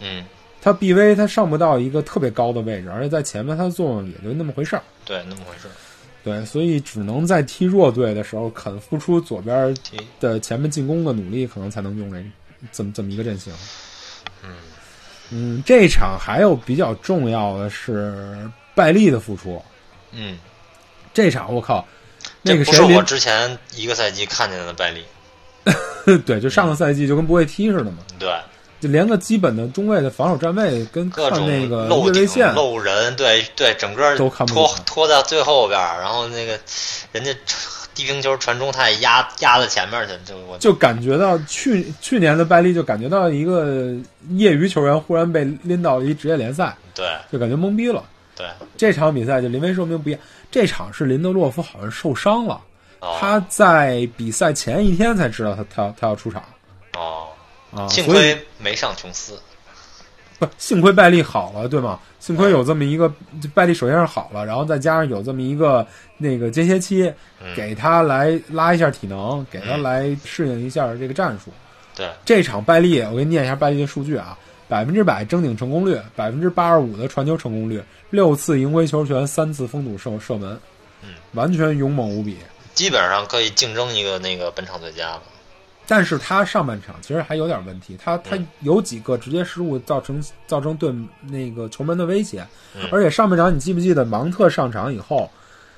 [0.00, 0.24] 嗯，
[0.60, 4.82] 他 BV 他上不到一个特别高的位置，而且在前面他的作用也就那么回事儿。
[5.04, 5.72] 对，那么回事儿。
[6.24, 12.22] 对，所以只能在踢弱队的时候肯付出左边踢的前面进攻的努力，可能才能用这
[12.70, 13.52] 这么这么一个阵型。
[14.44, 14.50] 嗯
[15.30, 18.36] 嗯，这场还有比较重要的是
[18.74, 19.62] 拜利的付出。
[20.12, 20.38] 嗯，
[21.14, 21.86] 这场我靠，
[22.42, 25.04] 那这个不是我之前一个赛季看见的拜利。
[26.26, 28.28] 对，就上个赛季就跟不会踢似的嘛，对，
[28.80, 36.58] 就连个基本的中卫的防守站位跟看各种那个漏位线漏人，对对，整个都看不拖拖到最后边儿，然后那个
[37.12, 37.32] 人家
[37.94, 43.94] 低平球传中，他也压压在前面去，就我就感觉到去去年的拜利就感觉到一个
[44.30, 48.02] 业余球员忽然被拎到了一职业联赛，对就感觉懵逼了。
[48.36, 52.60] 对，这场比赛就临危受命不一样，这场是林德洛夫好像受伤了，
[53.00, 53.16] 哦。
[53.20, 56.42] 他在比赛前一天才知道他他他要出场。
[56.94, 57.28] 哦，
[57.74, 59.40] 啊，幸亏没上琼斯，
[60.38, 62.00] 不幸亏拜利好了，对吗？
[62.20, 63.08] 幸亏有这么一个
[63.40, 67.54] 就拜利首先是好了，然后再加上有这么一个那个间歇期，嗯。
[67.56, 69.82] 给他来拉一下体能，给他嗯。
[69.82, 71.50] 来适应一下这个战术。
[71.94, 74.38] 对，这场拜利，我给你念一下拜利的数据啊：
[74.72, 80.58] 百分之百争顶成功率，百分之八十五的传球成功率，六次赢回球权，三次封堵射射门，
[81.02, 82.38] 嗯，完全勇猛无比。
[82.72, 85.22] 基本上可以竞争一个那个本场最佳了。
[85.86, 92.42] 但是他上半场其实还有点问题，他他嗯有几个直接失误造成造成对那个球门的威胁，
[92.74, 95.30] 嗯而且上半场你记不记得芒特上场以后，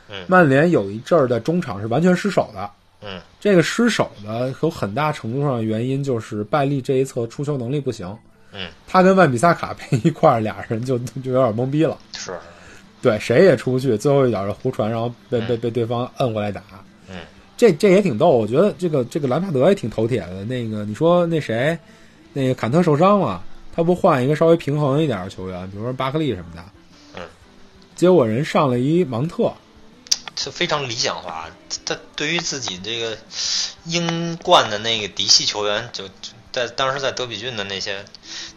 [0.09, 2.71] 嗯曼联有一阵儿的中场是完全失手的。
[3.03, 8.17] 嗯这个失手呢有很大程度上的原因就是拜利这一侧出球能力不行，
[8.55, 11.99] 嗯，他跟万比萨卡配一块儿，俩人就就有点懵逼了。
[12.17, 12.39] 是，
[13.03, 16.63] 对，谁也出不去，最后一脚是胡传，然后被被嗯被对方摁过来打。
[17.09, 17.17] 嗯，
[17.57, 20.45] 这这也挺逗，我觉得这个这个兰帕德也挺头铁的。
[20.45, 21.77] 那个你说那谁，
[22.33, 23.43] 那个坎特受伤了，
[23.75, 26.65] 他不换一个稍微平衡一点的球员，比如说巴克利什么的，
[27.17, 27.23] 嗯，
[27.97, 29.53] 结果人上了一芒特，
[30.37, 31.49] 就非常理想化。
[31.85, 33.19] 他对于自己这个
[33.85, 38.05] 英冠的那个嫡系球员，就就在当时在德比郡的那些，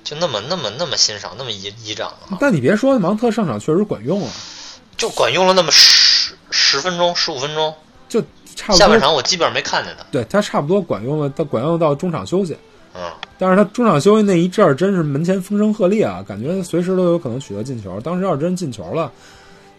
[0.04, 4.30] 就那么那么那么欣赏，那么倚倚仗啊，但你别说，芒特上场确实管用了，
[4.96, 7.74] 就管用了那么十十分钟、十五分钟。
[8.08, 8.22] 就
[8.56, 10.06] 差不下半，场我基本上没看见他。
[10.12, 12.56] 对他差不多管用了，他管用到中场休息。
[12.94, 18.00] 嗯，但是他中场休息那一阵儿，真是门前风声鹤唳啊，感觉随时都有可能取得进球。
[18.02, 19.12] 当时要是真进球了，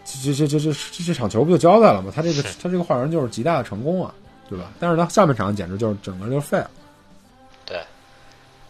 [0.03, 2.11] 这这这这这这场球不就交代了吗？
[2.13, 4.13] 他这个 他这个换人就是极大的成功啊，
[4.49, 4.65] 对吧？
[4.77, 6.69] 但是他下半场简直就是整个就废了。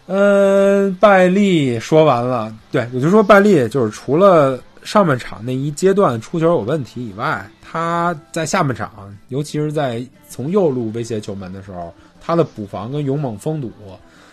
[0.09, 13.71] 对，嗯，拜利说完了，对，我就说拜利就是除了上半场那一阶段出球有问题以外，他在下半场，尤其是在从右路威胁球门的时候，他的补防跟勇猛封堵，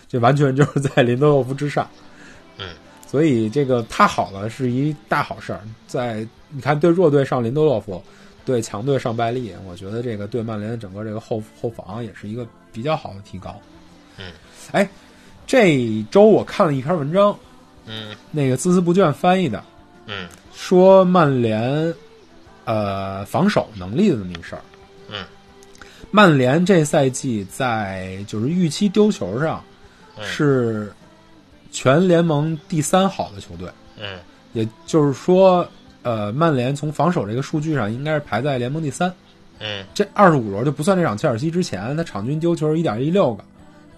[0.08, 1.86] 这完全就是在林德洛夫之上。
[2.58, 2.68] 嗯，
[3.06, 5.60] 所以这个他好了是一大好事儿。
[5.86, 8.02] 在你看对弱队上林德洛夫，
[8.46, 13.54] 对强队上拜利，我觉得这个对曼联整个这个后后防也是一个比较好的提高。
[14.18, 14.32] 嗯，
[14.72, 14.88] 哎，
[15.46, 17.36] 这周我看了一篇文章，
[17.86, 18.14] 嗯。
[18.30, 19.62] 那个孜孜不倦翻译的，
[20.06, 20.26] 嗯。
[20.52, 21.94] 说曼联
[22.64, 24.62] 呃防守能力的这么一个事儿。
[25.08, 25.24] 嗯，
[26.10, 29.62] 曼联这赛季在就是预期丢球上
[30.16, 30.24] 嗯。
[30.26, 30.92] 是
[31.70, 34.18] 全联盟第三好的球队，嗯。
[34.52, 35.68] 也就是说，
[36.02, 39.12] 呃，曼联从防守这个数据上应该是排在联盟第三。
[39.60, 39.84] 嗯。
[39.94, 43.44] 这二十五轮就不算这场切尔西之前，他场均丢球一点一六个，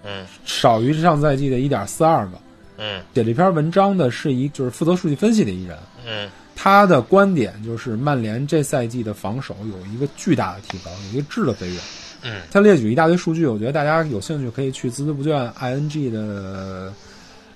[0.03, 0.25] 嗯。
[0.45, 2.39] 少于上赛季的一点四二个。
[2.77, 3.01] 嗯。
[3.13, 6.29] 写这篇文章的是一就是负责数据分析的一人，嗯。
[6.55, 11.79] 他的观点就是曼联这赛季的防守有一个巨大的提高，有一个质的飞跃。
[12.23, 12.41] 嗯。
[12.51, 16.93] 他列举一大堆数据，我觉得大家有兴趣可以去孜孜不倦 ing 的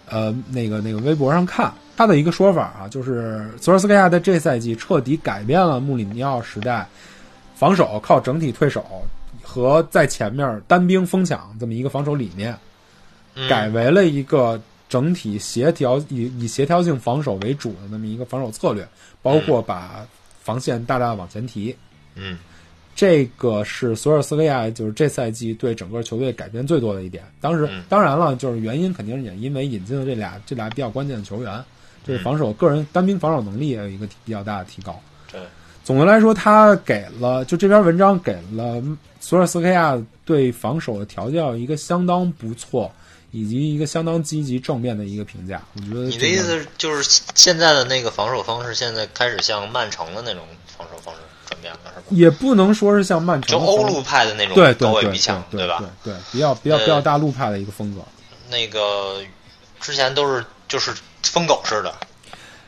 [0.09, 1.73] 呃那个那个微博上看。
[1.95, 6.87] 他的一个说法啊，就是索尔斯克亚在这赛季彻底改变了穆里尼奥时代
[7.53, 8.83] 防守靠整体退守
[9.53, 12.57] 和在前面单兵疯抢这么一个防守理念，
[13.35, 18.87] 嗯，改为了一个整体协调以以协调性防守为主的那么一个防守策略，
[19.21, 20.03] 包括把
[20.41, 21.75] 防线大大往前提。
[22.15, 22.39] 嗯
[22.95, 27.23] 这个是索尔斯维亚就是这赛季对整个球队改变最多的一点。
[27.39, 31.63] 当时嗯当然了，就是原因肯定是也因为引进了这俩这俩比较关键的球员，
[32.05, 34.99] 这个防守个人单兵防守能力也有一个比较大的提高。
[35.31, 35.41] 对，
[35.83, 38.81] 总的来说，他给了就这篇文章给了
[39.19, 42.91] 索尔斯克亚对防守的调教一个相当不错，
[43.31, 45.61] 以及一个相当积极正面的一个评价。
[45.75, 50.43] 我觉得你的意思就是现在的那个防守方式，现在开始向曼城的那种
[50.77, 51.19] 防守方式
[51.49, 52.05] 转变了，是吧？
[52.11, 55.83] 也不能说是像曼城就欧陆派的那种对对逼抢，对吧？
[56.03, 58.01] 对对，比较比较呃比较大陆派的一个风格。
[58.49, 59.21] 那个
[59.81, 60.93] 之前都是就是
[61.23, 61.93] 疯狗似的，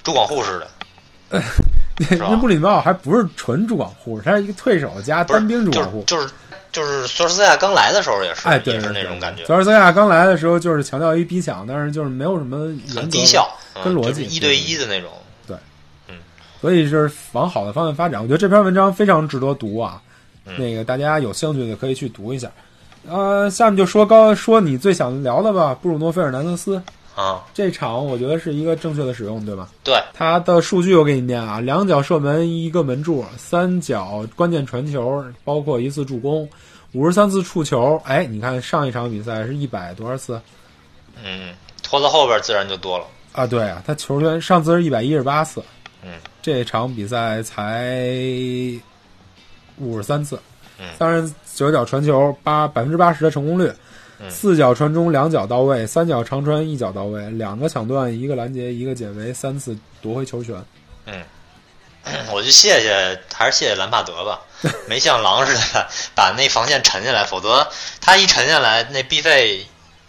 [0.04, 1.46] 朱广沪似的，吧
[1.98, 6.04] 那布里尼奥还不是纯主管户，他是一个退守加单兵主就是管户。
[6.06, 6.30] 就是
[6.72, 15.10] 就是索尔斯克亚刚来的时候也是，哎，对，也是那种感觉，索尔斯克亚刚来的时候就是强调一逼抢，但是就是没有什么原则很低效，嗯跟逻辑就是一对一的那种。
[15.48, 15.56] 对，
[16.10, 16.16] 嗯
[16.60, 18.22] 所以是往好的方向发展。
[18.22, 20.02] 我觉得这篇文章非常值得读啊，
[20.46, 22.52] 嗯那个大家有兴趣的可以去读一下。
[23.08, 26.82] 呃，下面就说高说你最想聊的吧，布鲁诺·费尔南德斯
[27.16, 29.70] 啊，这场，我觉得是一个正确的使用，对吧？
[29.86, 36.48] 对，他的数据我给你念啊：两脚射门，一个门柱，三脚关键传球，包括一次助攻，
[36.92, 38.00] 五十三次触球。
[38.04, 40.42] 哎，你看上一场比赛是一百多少次
[41.24, 43.06] 嗯，拖到后边自然就多了。
[43.32, 43.48] 啊？
[43.48, 45.64] 对啊，他球权上次是一百一十八次，
[46.04, 48.04] 嗯，这场比赛才
[49.78, 50.38] 五十三次，
[50.78, 53.76] 嗯三十九脚传球，八百分之八十的成功率，嗯
[54.30, 60.56] 四脚传中两脚到位，三脚长传一脚到位，两个抢断，一个拦截，一个解围，三次夺回球权。
[61.06, 61.24] 嗯
[62.32, 64.42] 我就谢谢，还是谢谢兰帕德吧，
[64.88, 67.68] 没像狼似的把那防线沉下来，否则
[68.00, 69.66] 他一沉下来，那 B 费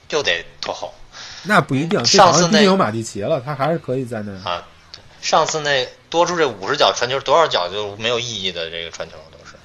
[0.07, 0.93] 就得拖后
[1.43, 4.33] 那不一定，上次那有马蒂奇了，他还是可以在那。
[4.51, 4.63] 啊。
[5.23, 9.17] 上次那多出这五十脚传球，多少脚就没有意义的这个传球。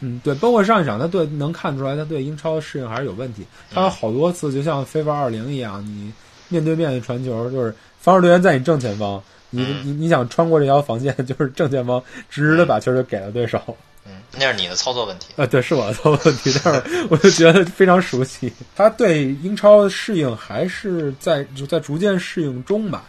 [0.02, 3.46] 嗯，对，包括上一场，他对能看出来，他对英超适应还是有问题。
[3.74, 6.12] 他有嗯好多次，就像 FIFA 二零一样，你
[6.50, 13.62] 面对面的传球，就是防守队员在你正前方，你嗯你你想穿过这条防线， 就是正前方直直的把球就给了对手。
[14.04, 15.28] 嗯，那是你的操作问题。
[15.38, 18.52] 啊，对，是我的操作问题，但是我就觉得非常熟悉。
[18.76, 23.04] 他对英超的适应还是在就在逐渐适应中吧。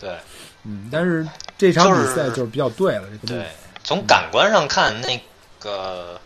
[0.00, 0.10] 对
[0.64, 1.26] 嗯，但是
[1.58, 3.46] 这场比赛就是比较对了，这个对，
[3.84, 5.20] 从感官上看，那
[5.60, 6.18] 个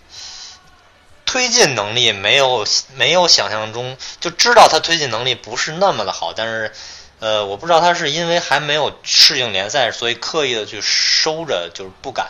[1.33, 6.71] 推进能力没有没有想象中，就知道他推进能力不是那么的好，但是。
[7.25, 12.27] 呃，我不知道他是因为还没有适应联赛，所以刻意的去收着，就是不敢。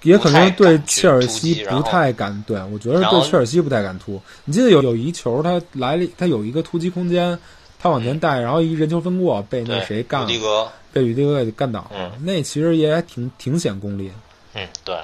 [0.00, 4.18] 也可能对切尔西不太敢，对我觉得对切尔西不太敢突。
[4.46, 7.38] 你记得有有一球，他来了，他有一个突击空间，
[7.78, 11.90] 他往前带，然后一人球分过，被那，谁干了，被吕迪格给干倒了。
[11.92, 14.10] 嗯那其实也挺挺显功力。
[14.54, 14.96] 嗯，对，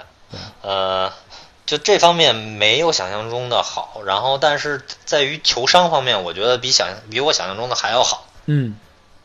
[0.62, 1.12] 呃，
[1.70, 8.26] 就这方面没有想象中的好，然后但是在于球商方面，我觉得比想象比我想象中的还要好。
[8.46, 8.76] 嗯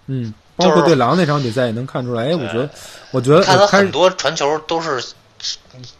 [0.05, 2.25] 嗯，就是包括对狼那场比赛也能看出来。
[2.25, 2.69] 哎，我觉得，
[3.09, 5.03] 我觉得看他很多传球都是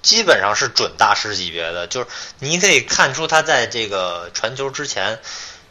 [0.03, 2.05] 基本上是准大师级别的，就是
[2.37, 5.17] 你可以看出他在这个传球之前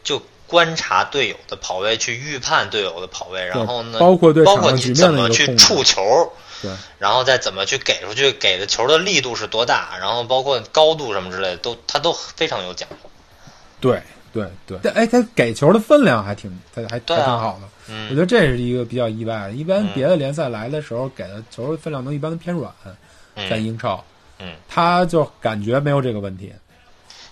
[0.03, 12.97] 就观察队友的跑位，去预判队友的跑位，然后呢，包括对包括你怎么去触球，对然后再怎么去给出去，给的球的力度是多大，然后包括高度什么之类的，都他都非常有讲究。
[13.81, 17.69] 对对对，但哎，他给球的分量还挺，他还还挺好的。
[17.87, 19.53] 我嗯觉得这是一个比较意外的。
[19.53, 22.73] 一般嗯别的联赛来的时候，给的球的分量都一般都偏软，
[23.37, 24.03] 在嗯，英超，
[24.39, 26.53] 嗯，他就感觉没有这个问题。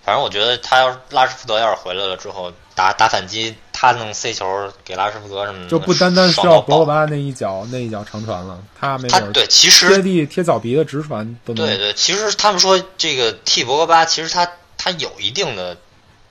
[0.05, 4.47] 反正我觉得他要是拉什福德要是回来了之后打打反击，他能塞球
[4.85, 11.67] 给拉什福德什么的，就不单单需要博格巴那一脚那一脚长传了，他没准儿他对，其实贴地贴脚皮的直传都能。
[11.67, 15.77] 对对，其实他们说这个替博格巴，其实他他有一定的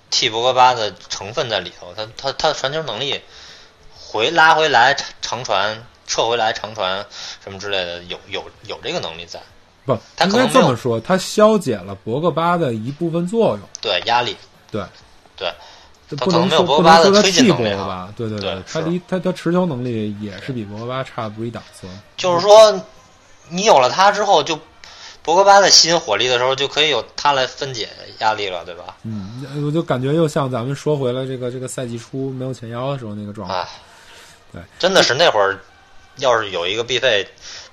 [0.10, 3.20] 替博格巴的成分在里头，他他他的传球能力，
[4.00, 7.06] 回拉回来长长传，撤回来长传
[7.44, 9.42] 什么之类的，有有有这个能力在，
[9.86, 13.60] 不，应该他可能没有这么说，他消解了博格巴的一部分作用。
[13.82, 14.38] 对压力，
[14.72, 14.82] 对
[15.36, 15.54] 对，
[16.18, 21.88] 不能说不博格巴的能说他替推进能力啊博格巴，对对对他离他他持球能力也是比博格巴差不一档次。
[22.18, 22.82] 就是说
[23.50, 24.60] 你有了他之后，就
[25.24, 27.90] 博格巴在吸引火力的时候，就可以有他来分解
[28.20, 28.96] 压力了，对吧？
[29.04, 33.56] 嗯，我就感觉又像咱们说回了这个这个赛季初没有前腰的时候那个状态。
[33.56, 33.68] 哎，
[34.54, 35.60] 对，真的是那会儿，
[36.18, 37.28] 要是有一个 B 费，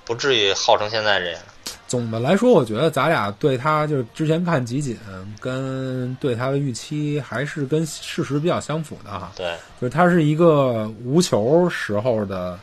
[0.05, 1.41] 不至于耗成现在这样。
[1.89, 4.97] 总的来说，我觉得咱俩对他就是之前看集锦
[5.41, 9.31] 跟对他的预期还是跟事实比较相符的哈。
[9.35, 12.57] 对，就是他是一个无球时候的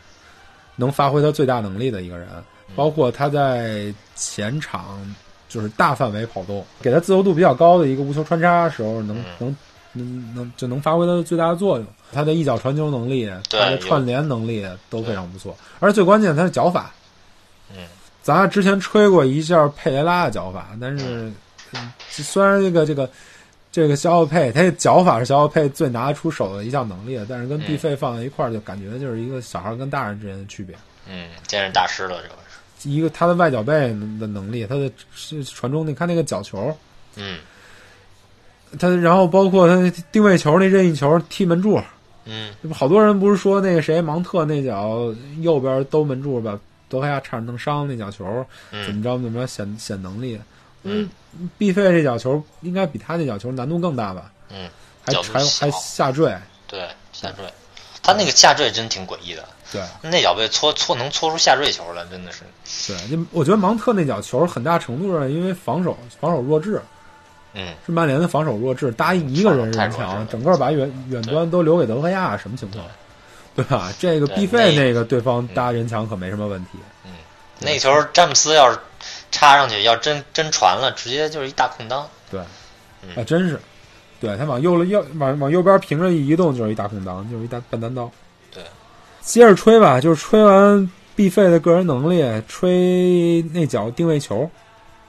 [0.77, 2.29] 能发挥他最大能力的一个人，
[2.77, 4.99] 包括他在前场
[5.49, 9.57] 就是大范围跑动，给他自由度比较高的一个无球穿插时候能能
[9.93, 11.87] 能能就能发挥他的最大的作用。
[12.13, 16.93] 他的一脚传球能力，他的串联能力都非常不错，而最关键他的脚法。
[17.77, 17.83] 嗯，
[18.27, 21.33] 咱之前吹过一下佩雷拉的脚法，但是、
[21.73, 23.09] 嗯、虽然这个这个
[23.71, 30.75] 这个肖奥佩，他的脚法是肖奥佩最拿得出手的一项能力，但是跟嗯毕费放在一块儿，就感觉就是一个小孩跟大人之间的区别。
[31.09, 32.91] 嗯，见识大师了，这回是。
[32.91, 33.73] 一个他的外脚背
[34.19, 36.77] 的能力，他的是传中，你看那个角球，
[37.15, 37.39] 嗯，
[38.77, 41.81] 他然后包括他定位球那任意球踢门柱，
[42.25, 46.59] 嗯好多人不是说那个谁芒特那脚右边兜门柱把
[46.89, 48.25] 德赫亚差点弄伤那脚球，
[48.71, 50.41] 怎么嗯着怎么着显显能力？
[50.83, 51.11] 嗯，
[51.59, 54.31] 毕费这脚球应该比他那脚球难度更大吧？
[54.51, 54.71] 嗯，
[55.05, 55.67] 还还小。
[55.67, 56.37] 还下坠，
[56.69, 57.45] 对，下坠，
[58.03, 59.83] 他那个下坠真挺诡异的，对。
[60.01, 62.45] 那脚被搓搓能搓出下坠球来，真的是。
[62.87, 66.81] 对，就我觉得芒特那脚球很大程度上因为防守防守弱智，
[67.55, 72.85] 嗯，是曼联的防守弱智，搭一个人人墙，整个把远远端都留给德赫亚，什么情况？
[73.57, 73.93] 对吧？
[73.99, 76.71] 这个对毕费那那个对方搭人墙可没什么问题。
[77.05, 77.11] 嗯
[77.59, 78.79] 那球詹姆斯要是
[79.33, 82.07] 插上去，要真真传了，直接就是一大空当。
[82.31, 82.39] 对，
[83.03, 83.59] 嗯啊，真是，
[84.21, 88.11] 对他往右了右往往右边平着一移动就是一大空当，就是一大半单刀。
[88.53, 88.63] 对，
[89.23, 94.51] 接着吹吧，就是吹完必费的个人能力，吹那脚定位球，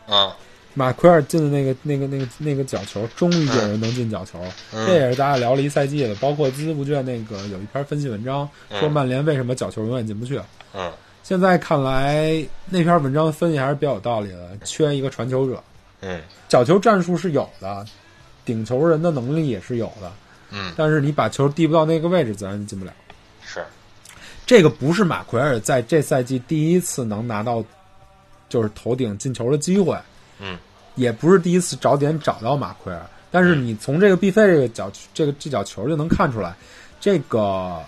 [0.08, 0.32] 嗯
[0.78, 4.40] 马奎尔进的那个那个那个那个角球，终于有人能进角球，
[4.72, 10.40] 这嗯也是大家聊了一赛季的，包括孜孜不倦那个有一篇分析文章说嗯曼联为什么角球永远进不去。
[10.76, 10.92] 嗯。
[11.24, 15.64] 现在看来，那篇文章分析还是比较有道理的，缺一个传球者。
[16.02, 16.22] 嗯。
[16.48, 17.84] 角球战术是有的，
[18.46, 20.12] 顶球人的能力也是有的，
[20.52, 22.94] 嗯，但是你把球递不到那个位置，自然就进不了。
[23.42, 23.66] 是，
[24.46, 27.66] 这个不是马奎尔在这赛季第一次能拿到
[28.48, 29.98] 就是头顶进球的机会，
[30.40, 30.58] 嗯，
[30.98, 36.54] 也不是第一次找点找到马奎尔，但是你从这个毕费这个角这个这脚球就能看出来，
[37.00, 37.82] 这个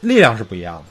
[0.00, 0.84] 力量是不一样的。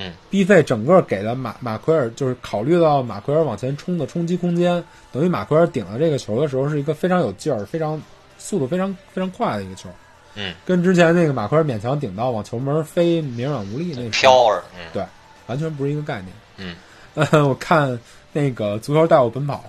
[0.00, 0.12] 嗯。
[0.30, 8.00] 毕费整个给了马马奎尔，就是考虑到马奎尔往前冲的冲击空间，等于马奎尔顶了这个球的时候是一个非常有劲儿、非常
[8.38, 9.88] 速度非常非常快的一个球，
[10.36, 14.86] 嗯，跟之前那个马奎尔勉强顶到往球门飞绵软无力那个飘儿，嗯。
[14.92, 15.04] 对，
[15.48, 16.32] 完全不是一个概念。
[16.58, 16.76] 嗯，
[17.14, 17.98] 呃， 我看
[18.32, 19.64] 那个足球带我奔跑，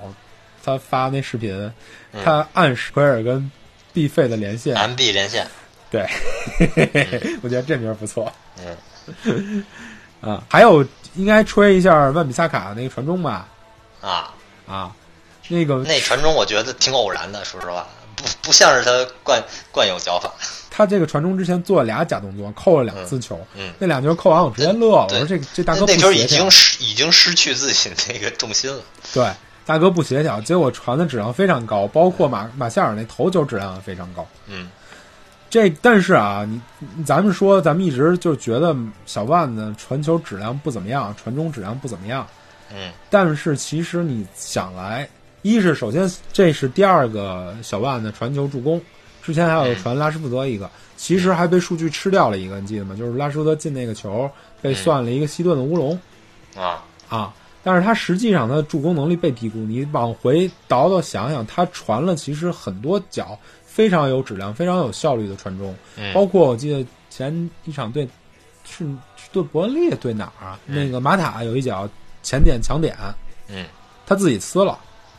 [0.63, 1.53] 他发那视频，
[2.11, 2.23] 嗯。
[2.23, 3.49] 他暗示奎尔跟
[3.93, 5.47] 毕费的连线，，M B 连线，
[5.89, 6.07] 对，
[7.41, 8.31] 我觉得这名儿不错。
[8.59, 9.65] 嗯。
[10.21, 10.85] 啊，还有
[11.15, 13.47] 应该吹一下万比萨卡那个传中吧？
[14.01, 14.31] 啊，
[14.67, 14.95] 啊，
[15.47, 20.31] 那个那传中我觉得挺偶然的，说实话，不不像是他惯惯有脚法。
[20.69, 28.81] 他这个传中之前做了俩假动作，扣了两次球，嗯，那两球扣完我直接乐了，我说这这大哥那球已经，失已经失去自己那个重心了。
[29.11, 29.27] 对，
[29.65, 34.27] 大哥不协调，结果传的质量非常高，包括马马夏尔那头球质量也非常高。
[34.47, 34.69] 嗯。
[35.49, 36.47] 这但是啊，
[36.95, 38.73] 你咱们说，咱们一直就觉得
[39.05, 42.25] 小万的传球质量不怎么样，传中质量不怎么样。
[42.73, 42.91] 嗯。
[43.09, 45.07] 但是其实你想来，
[45.41, 48.81] 一是首先这是第二个小万的传球助攻，
[49.21, 52.95] 之前还有传拉什福德一个，其实还被数据吃掉了一个，你记得吗？
[52.97, 54.31] 就是拉什福德进那个球
[54.61, 55.99] 被算了一个西顿的乌龙。
[56.55, 57.33] 啊，啊，
[57.63, 59.59] 但是他实际上他的助攻能力被低估。
[59.59, 68.07] 你往回倒倒想想，他传了其实很多脚非常有质量、非常有效率的传中，嗯包括我记得前一场对
[68.63, 68.85] 是
[69.15, 70.59] 是对伯恩利对哪儿啊？
[70.65, 71.87] 嗯那个马塔有一脚
[72.23, 72.95] 前点抢点，
[73.47, 73.65] 嗯
[74.05, 74.77] 他自己撕了。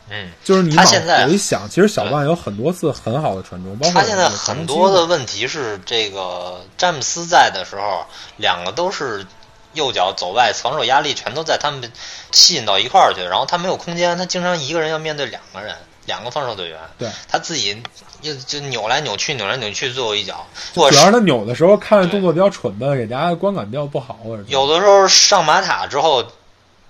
[0.09, 9.25] 嗯，就是你往他现在回想，其实小万有很多次很好的传中，包括他现在很多的问题是，这个詹姆斯在的时候，两个都是
[9.73, 11.91] 右脚走外，防守压力全都在他们
[12.31, 17.81] 吸引到一块儿去，然后他没有空间，他经常一个人要面对两个人，两个防守队员，对，他自己
[18.21, 26.23] 就就扭来扭去，扭来扭去，最后一脚，主要是他扭的时候看着动作比较蠢笨，给大家观感比较不好，有的时候上马塔之后，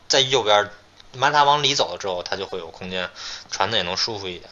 [0.07, 0.69] 在右边
[1.15, 3.09] 马塔往里走了之后，他就会有空间，
[3.49, 4.49] 传的也能舒服一点。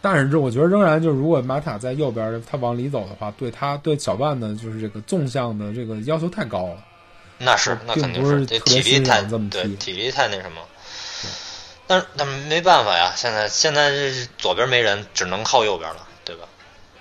[0.00, 6.76] 但是这我觉得仍然就是，如果马塔在右边，他往里走的话，对他对小万的就是这个纵向的这个要求太高了。
[7.38, 10.60] 那是，那肯定是这体力太这么对体力太那什么。
[11.86, 16.42] 但是但没办法呀，现在现在这左边没人，只能靠右边了，对吧？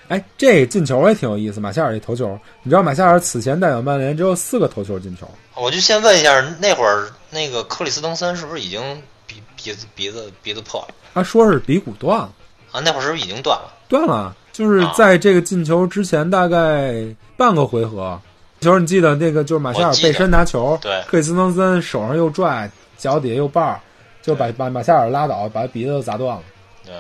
[0.09, 12.31] 哎，这进球也挺有意思，马夏尔这头球，你知道马夏尔此前代表曼联只有四个头球进球，我就先问一下，那会儿那个克里斯滕森是不是已经鼻鼻子鼻子鼻子破了他说是鼻骨断了。
[12.71, 12.79] 啊？
[12.81, 13.73] 那会儿是不是已经断了？
[13.87, 16.93] 断了，就是啊在这个进球之前大概
[17.35, 18.21] 半个回合，
[18.65, 21.01] 球你记得那个就是马夏尔背身拿球，对。
[21.07, 23.77] 克里斯滕森手上又拽，脚底下又绊，
[24.21, 26.43] 就把把马夏尔拉倒，把鼻子都砸断了。
[26.89, 26.93] 嗯，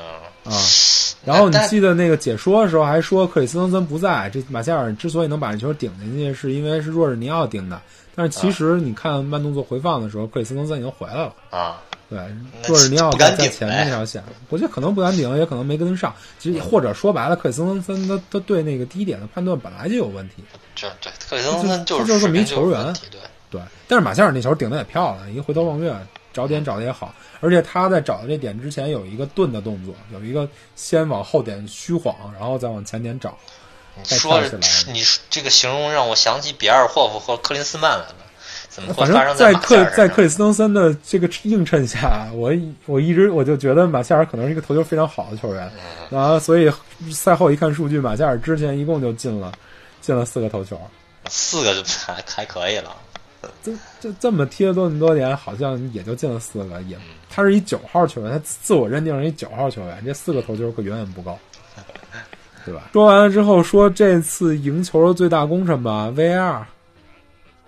[0.45, 0.55] 啊。
[1.25, 7.81] 然后你记得那个解说的时候还说克里斯滕森不在，这马夏尔之所以能把这球顶进去，是因为是若日尼奥顶的。
[8.15, 11.33] 但是其实你看慢动作回放的时候，克里斯滕森已经回来了。
[11.49, 12.19] 啊，对，
[12.61, 16.13] 那若日尼奥在在前面那条线，我觉得可能不敢顶，也可能没跟上。
[16.37, 20.35] 其实或者说白了，克里斯滕森他他对那个低点的判断本来就有问题。
[20.75, 25.95] 这对克里斯滕森就是这么一球员对，对，但是马夏尔那球顶的也漂亮，一个回头望月，
[26.31, 33.37] 找点找的也好，而且他在找的这点之前有一个顿的动作，有一个先往后点虚晃，然后再往前点找。
[34.03, 34.93] 再说起来。
[34.93, 38.15] 你这个形容让我想起比尔霍夫和克林斯曼来了，
[38.75, 42.51] 怎么反正在克在克里斯滕森的这个映衬下，我
[42.87, 46.69] 我一直我就觉得马夏尔可能是一个头球非常好的球员，嗯然后所以
[47.09, 49.53] 赛后一看数据，马夏尔之前一共就进了
[50.01, 50.77] 进了四个头球，
[51.29, 52.93] 四个就还还可以了。
[53.63, 53.71] 这
[54.01, 56.97] 这这么踢了这么多年，好像也就进了四个，也
[57.29, 61.39] 他是一九号球员，他自我认定是一九号球员，这四个头球可远远不够，
[62.65, 62.89] 对吧？
[62.91, 66.63] 说完了之后，说这次赢球的最大功臣吧，VAR。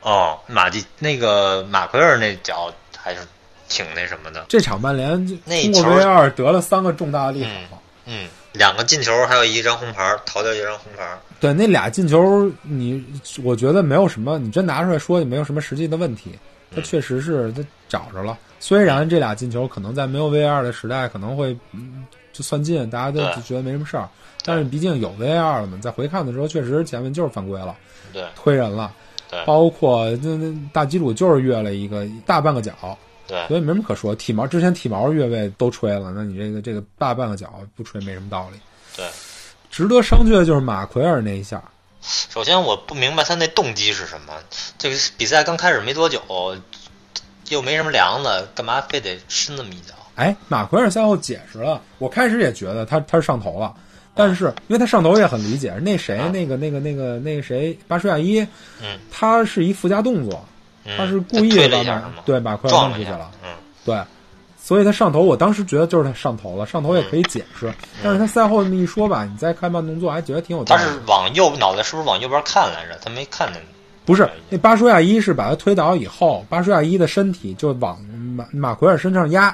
[0.10, 3.20] 哦，马蒂那个马奎尔那脚还是
[3.68, 4.46] 挺那什么的。
[4.48, 5.12] 这场曼联
[5.44, 7.82] 那通过球 VAR 得了三个重大的利好。
[8.06, 11.06] 嗯，两个进球，还有一张红牌，逃掉一张红牌。
[11.42, 13.06] 对，那俩进球，你
[13.44, 16.40] 我觉得没有什么，你真拿出来说也没有什么实际的问题。
[16.74, 24.08] 他确实是他找着了，虽然这俩进球可能在没有 VAR 的时代可能会嗯就算进，大家都就觉得没什么事儿，
[24.46, 27.76] 但是毕竟有 VAR 了嘛，在回看的时候确实前面就是犯规了，
[28.14, 28.94] 对推人了，
[29.30, 32.98] 对包括那那大基鲁就是越了一个大半个角，
[33.28, 34.16] 对，所以没什么可说。
[34.16, 38.60] 体毛之前体毛越位都吹了，那你这个这个大半个角不吹没什么道理。
[38.96, 39.06] 对，
[39.70, 41.62] 值得商榷的就是马奎尔那一下，
[42.02, 44.34] 首先我不明白他那动机是什么。
[44.78, 46.22] 这个比赛刚开始没多久，
[47.50, 49.94] 又没什么梁子，干嘛非得伸那么一脚？
[50.16, 53.76] 哎，马奎尔赛后解释了，我开始也觉得他他是上头了，
[54.18, 58.40] 但是因为他上头也很理解，那谁、啊那个那个那个那个谁巴舒亚伊，
[58.82, 60.44] 嗯，他是一附加动作，
[60.86, 60.98] 嗯。
[60.98, 62.14] 他是故意把马了一下是吗？
[62.26, 63.50] 对马奎尔弄出去了，，嗯，
[63.86, 64.02] 对，
[64.58, 70.82] 所以他上头，我当时觉得就是他上头了，上头也可以解释，但是他赛后那么一说吧，你再看慢动作还觉得挺有道理。
[70.82, 72.98] 他是往右脑袋是不是往右边看来着？
[73.04, 73.62] 他没看见。
[74.06, 79.48] 不是那巴舒亚伊是把他推倒以后，巴舒亚伊的身体就往马马奎尔身上压，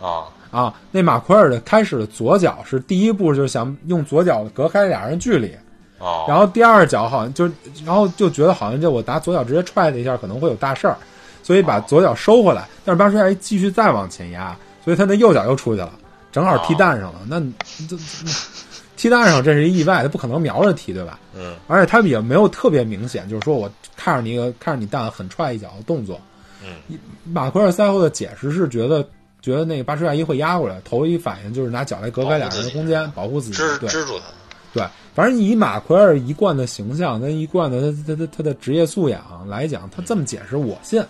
[0.00, 5.52] 啊，啊，那马奎尔的开始的左脚是第一步，就是想用左脚隔开俩人距离，
[5.98, 7.50] 哦，然后第二脚好像就，
[7.84, 10.96] 然后就觉得好像就我拿左脚直接踹他一下可能会有大事儿，
[11.42, 15.92] 所以把左脚收回来，但是巴舒亚一继续再往前压，所以他那右脚又出去了，
[16.30, 17.20] 正好踢蛋上了。
[17.26, 17.40] 那
[17.88, 18.02] 这这
[18.96, 21.18] 踢蛋上这是一意外，他不可能瞄着踢对吧？
[21.36, 26.20] 嗯而且他也没有特别明显，就是说我看着你一个看着你蛋狠踹一脚的动作。
[26.62, 29.06] 嗯，马奎尔赛后的解释是觉得
[29.44, 33.52] 觉得那个巴舒亚伊会压过来，头一反应就是拿脚来隔开俩人的空间，保护自己。
[33.52, 34.24] 支对支住他。
[34.72, 34.82] 对，
[35.14, 41.04] 反正以马奎尔一贯的形象跟一贯的他他他他的职业素养来讲，他这么解释我信。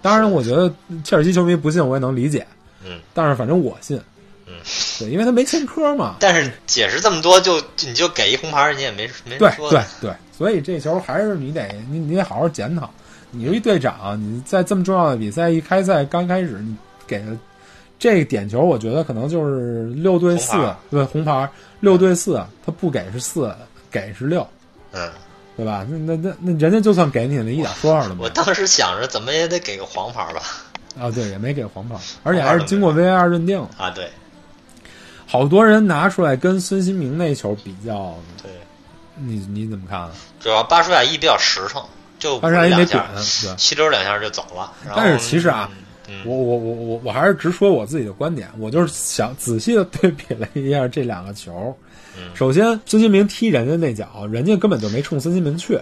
[0.00, 0.72] 当然，我觉得
[1.02, 2.46] 切尔西球迷不信我也能理解。
[2.86, 4.00] 嗯，但是反正我信。
[4.46, 4.54] 嗯，
[5.00, 6.14] 对，因为他没前科嘛。
[6.20, 9.84] 但是解释这么多，就你就给一红牌，你也没没对对什么说的。
[10.00, 12.88] 对，所以这球还是你得你你得好好检讨。
[13.32, 16.74] 你是一队长，你在这么重要的比赛一开赛刚开始，你
[17.06, 17.36] 给了
[18.00, 20.52] 这个点球，我觉得可能就是六对四，
[20.90, 21.48] 对红牌
[21.78, 23.54] 六对四，他不给是四，
[23.92, 24.44] 给是六，
[24.90, 25.08] 嗯，
[25.56, 25.86] 对吧？
[25.88, 30.42] 那那那那人家就算给你了，一点说法都没有我当时想着怎么也得给个黄牌吧。
[30.98, 31.08] 啊！
[31.08, 31.94] 对，也没给黄牌，
[32.24, 33.60] 而且还是经过 VAR 认定。
[33.78, 34.10] 啊，对
[35.24, 38.50] 好多人拿出来跟孙兴民那球比较，对，
[39.14, 40.10] 你你怎么看啊？
[40.40, 41.80] 主要巴舒亚伊比较实诚，
[42.18, 43.56] 就巴舒亚伊没滚，对。
[43.56, 44.72] 七溜两下就走了。
[44.96, 45.79] 但是其实啊，嗯，
[46.24, 51.74] 我我我我我还是直说我自己的观点，我就是想仔细的对比了一下这两个球。
[52.18, 55.78] 嗯首先，孙兴民踢人家那脚，人家根本就没冲孙兴民去，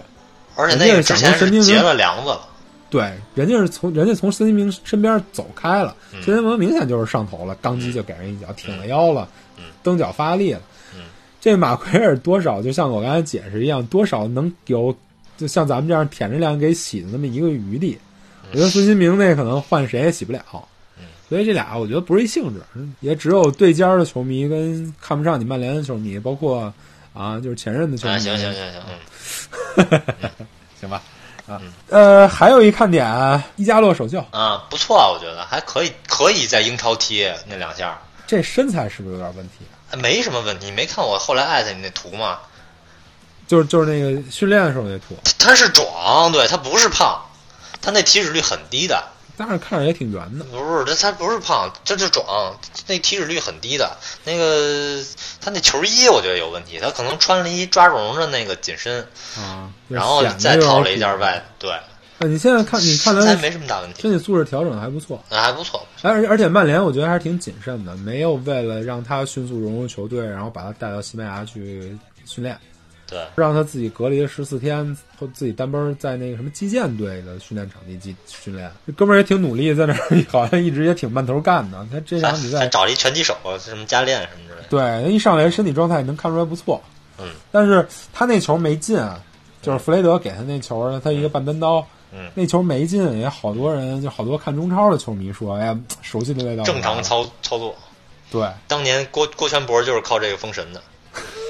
[0.55, 2.41] 而且那个之前是结了梁子了。
[2.89, 9.27] 对，人家是从人家从孙兴民身边走开了，嗯孙兴民明显就是上头了，当即就给人一脚，挺了腰了，
[9.57, 10.61] 嗯蹬脚发力了。
[10.95, 11.01] 嗯
[11.41, 14.95] 这马奎尔多少就像我刚才解释一样，多少能有
[15.37, 17.97] 就像咱们这样舔着脸给洗的那么一个余地。
[18.51, 20.41] 我觉得孙兴民那可能换谁也洗不了。
[20.51, 22.59] 嗯所以这俩我觉得不是一性质，
[23.01, 26.73] 也只有对尖儿的球迷跟看不上你曼联的球迷，包括
[27.13, 28.15] 啊就是前任的球迷。
[28.15, 28.81] 啊，行行行行，
[29.91, 30.31] 嗯，
[30.81, 31.03] 行吧，
[31.47, 39.97] 啊，呃，还有一看点，伊加洛首秀，啊，不错啊，我觉得还可以，可以在英超踢那两下，这身材是不是有点问题？
[40.01, 40.65] 没什么问题。
[40.65, 42.39] 你没看我后来艾特你那图吗？
[43.45, 47.19] 就是就是那个训练的时候那图，他是壮，对他不是胖，
[47.81, 49.03] 他那体脂率很低的。
[49.37, 50.43] 但是看着也挺圆的。
[50.43, 53.95] 不是，他他不是胖，这是壮，那体脂率很低的。
[54.25, 55.01] 那个
[55.39, 59.01] 他那球衣我觉得有问题，他可能穿了一抓绒的那个紧身，
[59.37, 61.71] 啊，然后再套了一件外，对，
[62.17, 65.87] 呃你现在看，你看他没什么大问题，身体素质调整的还不错，那还不错。
[66.01, 72.59] 而而且曼联我觉得还是挺谨慎的，没有为了让他迅速融入球队，然后把他带到西班牙去训练，
[73.09, 74.85] 对，让他自己隔离了十四天，
[75.17, 78.71] 或自己单班在那个什么击剑队的训练场地训训练。
[78.85, 79.99] 这哥们儿也挺努力，在那儿
[80.29, 81.85] 好像一直也挺慢头干的。
[81.91, 84.67] 他这还场比赛，找了一拳击手，什么加练什么之类的。
[84.69, 86.81] 对他一上来身体状态能看出来不错。
[87.17, 89.19] 嗯，但是他那球没进啊，
[89.61, 96.63] 就是弗雷德给他那球，他一个半单刀，嗯那球没进，也好多人就好多看中超的球迷说，哎呀，熟悉的味道。
[96.63, 97.75] 正常操操作。
[98.31, 100.81] 对，当年郭郭全博就是靠这个封神的。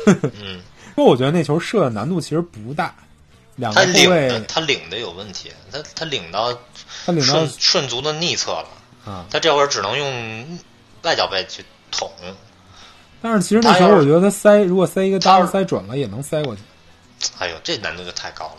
[0.41, 0.61] 嗯，
[0.99, 2.93] 因为我觉得那球射的难度其实不大，
[3.55, 6.51] 两个后卫的他领的有问题，他他领到
[7.05, 8.67] 他领到顺顺足的逆侧了，
[9.05, 10.59] 啊，他这会儿只能用
[11.03, 12.11] 外脚背去捅。
[13.21, 16.61] 但是其实那球我觉得他塞，如果塞一个他要是单塞准了也能塞过去。
[17.37, 18.57] 哎呦，这难度就太高了。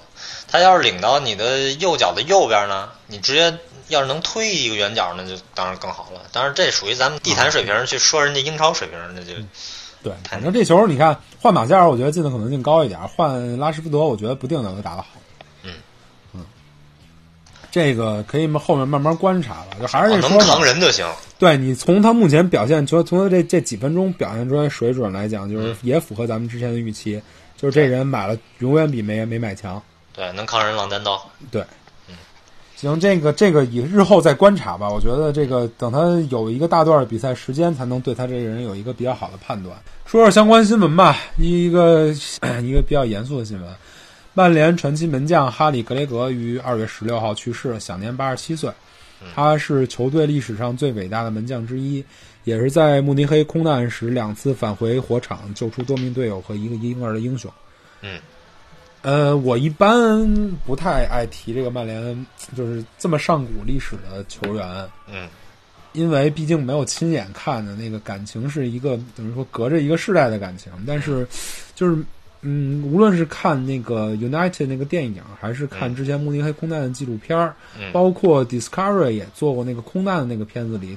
[0.48, 3.54] 他要是领到你的右脚的右边呢，你直接
[3.88, 6.22] 要是能推一个圆角，那就当然更好了。
[6.32, 9.34] 当然，这属于咱们地坛水平，去说人家英超水平，那就
[10.02, 15.08] 对，反正这球你看换马夏尔，我觉得进的可能性高一点；换拉什福德，我觉得不定能够打得好。
[15.62, 15.72] 嗯
[16.32, 16.44] 嗯，
[17.70, 19.76] 这个可以后面慢慢观察吧。
[19.80, 21.06] 就还是哦能扛，人就行。
[21.38, 27.20] 对你从他目前表现，从从他这这几分钟表现出来水准来讲，就是也符合咱们之前的预期。
[27.56, 29.82] 就是这人买了永远比没没买强。
[30.14, 31.20] 对，能扛人浪单刀。
[31.50, 31.62] 对，
[32.80, 34.88] 行，这个这个以日后再观察吧。
[34.88, 35.98] 我觉得这个等他
[36.30, 39.76] 有一个大段的比赛时间，才能对他这个人有一个比较好的判断。
[40.06, 42.08] 说说相关新闻吧，一个
[42.64, 43.70] 一个比较严肃的新闻：
[44.32, 48.70] 曼联传奇门将哈里格雷格于二月十六号去世，享年八十七岁。
[49.34, 52.02] 他是球队历史上最伟大的门将之一，
[52.44, 57.52] 也是在慕尼黑空难时两次返回火场救出多名队友和一个婴儿的英雄。
[58.00, 58.18] 嗯，
[59.02, 62.26] 呃，我一般不太爱提这个曼联，
[62.56, 65.28] 就是这么上古历史的球员，嗯。
[65.92, 70.70] 因为毕竟没有亲眼看的那个感情是一个等于说隔着一个世代的感情。
[70.86, 71.26] 但是，
[71.74, 72.00] 就是
[72.42, 77.90] 嗯，无论是看那个 United 那个电影，还是看之前慕尼黑空难的纪录片儿，嗯。
[77.90, 80.96] 包括 Discovery 也做过那个空难的那个片子里，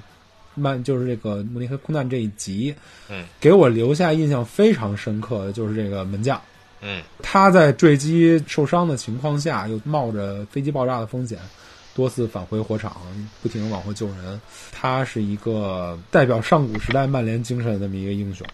[0.53, 2.75] 曼就是这个慕尼黑空难这一集，
[3.09, 6.39] 嗯，给我留下印象非常深刻的就是这个门将。
[6.85, 11.39] 嗯他在坠机受伤的情况下，又冒着飞机爆炸的风险，
[11.95, 12.97] 多次返回火场，
[13.41, 14.41] 不停地往回救人。
[14.71, 18.45] 他是一个代表上古时代曼联精神的这么一个英雄，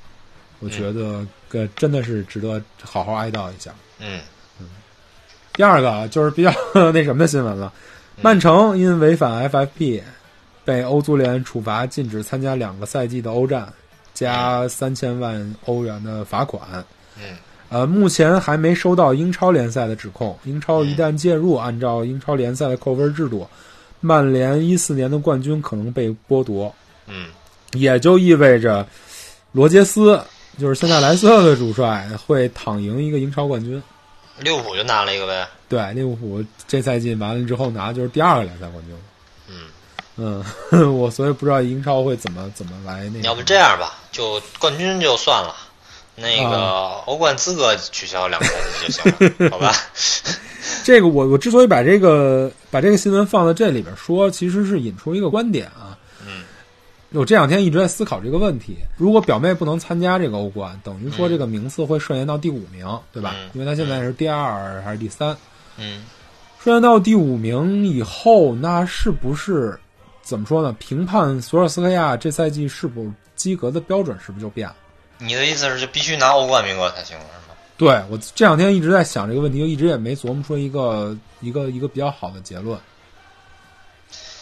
[0.60, 3.74] 我觉得个真的是值得好好哀悼一下。
[4.00, 4.22] 嗯
[5.54, 7.74] 第二个啊就是比较那什么的新闻了，
[8.22, 10.02] 曼城因违反 FFP
[10.64, 13.74] 被欧足联处罚禁止参加两个赛季的欧战，
[14.14, 16.86] 加三千万欧元的罚款。
[17.18, 17.36] 嗯
[17.70, 20.38] 呃，目前还没收到英超联赛的指控。
[20.44, 23.48] 英超一旦介入，按照英超联赛的扣分制度，
[24.02, 26.74] 曼联一四年的冠军可能被剥夺，
[27.08, 27.28] 嗯
[27.74, 28.86] 也就意味着
[29.52, 30.20] 罗杰斯
[30.58, 33.82] 就是现在莱斯特的主帅会躺赢一个英超冠军。
[34.40, 35.48] 利物浦就拿了一个呗。
[35.68, 39.00] 对，利物浦这赛季完了之后拿的就是第二个联赛冠军了。
[40.18, 43.20] 嗯，嗯， 我所以不知道英超会怎么怎么来那个。
[43.20, 45.54] 要不这样吧，就冠军就算了，
[46.20, 49.74] 那个啊欧冠资格取消两个赛季就行了， 好吧？
[50.84, 55.98] 这个我我之所以把这个把这个新闻放在这里边说，其实是引出一个观点啊。
[56.26, 56.44] 嗯，
[57.12, 63.36] 我这两天一直在思考这个问题：如果表妹不能参加这个欧冠，等于说这个名次会顺延到第五名，对吧？
[63.38, 65.36] 嗯因为她现在是第二还是第三？
[65.78, 66.06] 嗯
[66.62, 69.80] 顺延到第五名以后，那是不是
[70.22, 70.76] 怎么说呢？
[70.80, 73.06] 评判索尔斯克亚这赛季是否
[73.36, 74.76] 及格的标准是不是就变了？
[75.20, 77.56] 你的意思是就必须拿欧冠名额才行了，是吗？
[77.78, 82.80] 对我这两天一直在想这个问题，就一直也没琢磨出一个一个一个比较好的结论。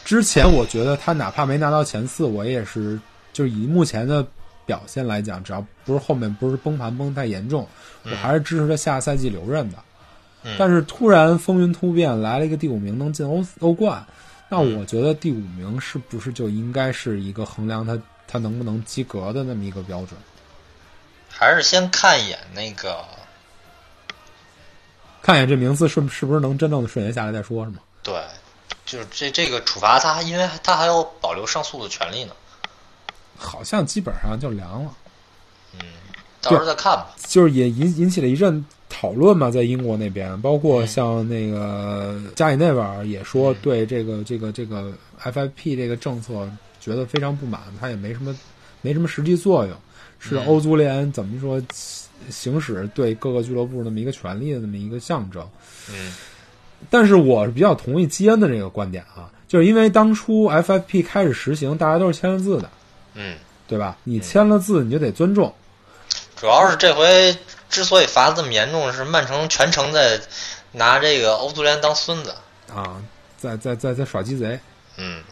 [0.06, 3.00] 之前我觉得他哪怕没拿到前四，我也是
[3.34, 4.26] 就是以目前的
[4.66, 7.68] 表现来讲，只要不是后面不是崩盘崩太严重，
[8.04, 9.78] 我还是支持他下赛季留任的。
[10.44, 14.06] 嗯但是突然风云突变，来了一个第五名能进欧欧冠，
[14.48, 20.12] 那我觉得第五名是不是就应该是一个衡量他他能不能及格的那么一个标准？
[21.38, 23.06] 还是先看一眼那个，
[25.22, 27.78] 看一眼这名字是是不是能真正的顺延下来再说，是吗？
[28.02, 28.20] 对，
[28.86, 32.34] 就是这这个处罚他还，因为他还有保留上诉的权利呢。
[33.38, 34.92] 好像基本上就凉了，
[35.74, 35.80] 嗯，
[36.42, 37.14] 到时候再看吧。
[37.28, 46.50] 就是也引引起了一阵讨论嘛，在英国那边，包括像那个加里内维尔也说对这个这个这个 FIP 这个政策
[46.82, 48.36] 觉得非常不满，他也没什么
[48.82, 49.78] 没什么实际作用，
[50.20, 51.62] 是嗯欧足联怎么说
[52.30, 55.48] 行使对各个俱乐部那么一个权利的那么一个象征。
[55.90, 56.14] 嗯
[56.92, 62.70] 但是我是比较同意基恩的这个观点啊，就是因为当初 FFP 开始实行，大家都是签了字的，
[63.16, 63.36] 嗯，
[63.68, 63.98] 对吧？
[64.04, 65.52] 你签了字，你就得尊重。
[66.36, 67.36] 主要是这回
[67.68, 70.22] 之所以罚的这么严重，是曼城全程在
[70.72, 72.36] 拿这个欧足联当孙子。
[72.72, 73.02] 啊，
[73.40, 74.60] 在在在在耍鸡贼。
[74.98, 75.24] 嗯，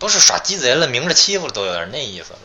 [0.00, 2.40] 不是耍鸡贼了，明着欺负了，都有点那意思了。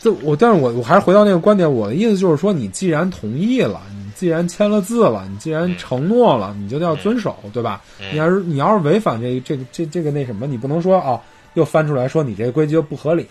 [0.00, 7.82] 就我，但是我我还是回到那个观点，我的意思就是说，你既然同意了，你既然签了字了，你既然承诺了，你就要遵守，对吧？
[8.00, 11.20] 嗯你要是你要是违反这这个这这个那什么，你不能说啊，
[11.54, 13.26] 又翻出来说你这个规矩又不合理。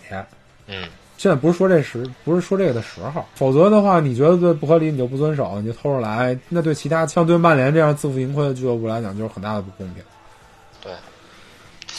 [0.68, 0.84] 嗯
[1.18, 10.02] 现在不是说这时，不是说这个的时候，否则的话，你觉得对不合理，你就不遵守，你就偷着来，那对其他像对曼联这样自负盈亏的俱乐部来讲，就是很大的不公平。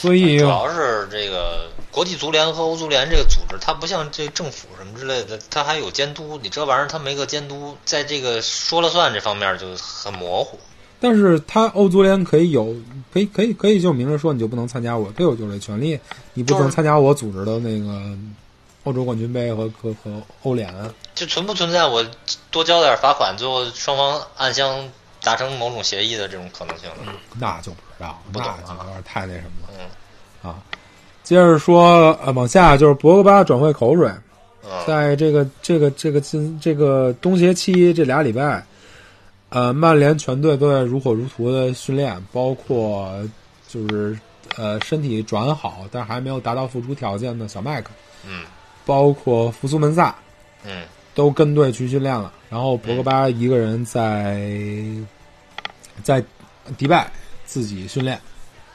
[0.00, 6.38] 所以主要是这个国际足联和欧足联这个组织，它不像这政府什么之类的，它还有监督。
[6.42, 10.58] 你这玩意儿它没个监督，在这个说了算这方面就很模糊。
[11.00, 12.74] 但是他欧足联可以有，
[13.12, 15.98] 可以可以可以就明着说，你就不能参加我，可以有就这权利，
[16.34, 18.16] 你不能参加我组织的那个
[18.84, 20.72] 欧洲冠军杯和和和欧联。
[21.16, 22.06] 就存不存在我
[22.52, 24.88] 多交点罚款，最后双方暗箱
[25.24, 27.12] 达成某种协议的这种可能性了？
[27.38, 28.58] 那就不知道，不懂啊。
[28.66, 29.88] 那就有点太那什么了。
[30.42, 30.50] 嗯。
[30.50, 30.62] 啊。
[31.22, 34.10] 接着说，呃，往下就是博格巴转会口水，
[34.64, 34.70] 嗯。
[34.86, 38.64] 在这个这个这个今这个冬歇期这俩礼拜，
[39.50, 43.12] 呃，曼联全队都在如火如荼的训练，包括
[43.68, 44.18] 就是
[44.56, 47.90] 呃身体转好，但还没有达到复出条件的小麦克，
[48.26, 48.44] 嗯。
[48.84, 50.14] 包括福苏门萨。
[50.64, 50.82] 嗯
[51.14, 52.32] 都跟队去训练了。
[52.48, 54.48] 然后博格巴一个人在
[56.02, 56.22] 在
[56.76, 57.10] 迪拜
[57.44, 58.20] 自己训练，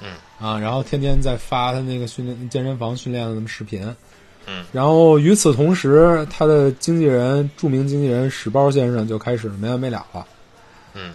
[0.01, 0.09] 嗯
[0.39, 3.83] 啊，然后天天在发他那个训练健身房训练的那么视频。
[4.49, 10.25] 嗯然后与此同时，他的经纪人著名经纪人史包先生就开始没完没了了。
[10.93, 11.11] 嗯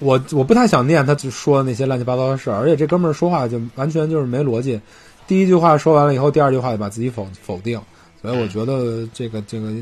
[0.00, 4.80] 我我不太想念他就说那些乱七八糟的事儿，而且这哥们儿说话就完全就是没逻辑。
[5.26, 7.80] 第一句话说完了以后，第二句话就把自己否否定，
[8.22, 9.72] 所以我觉得这个这个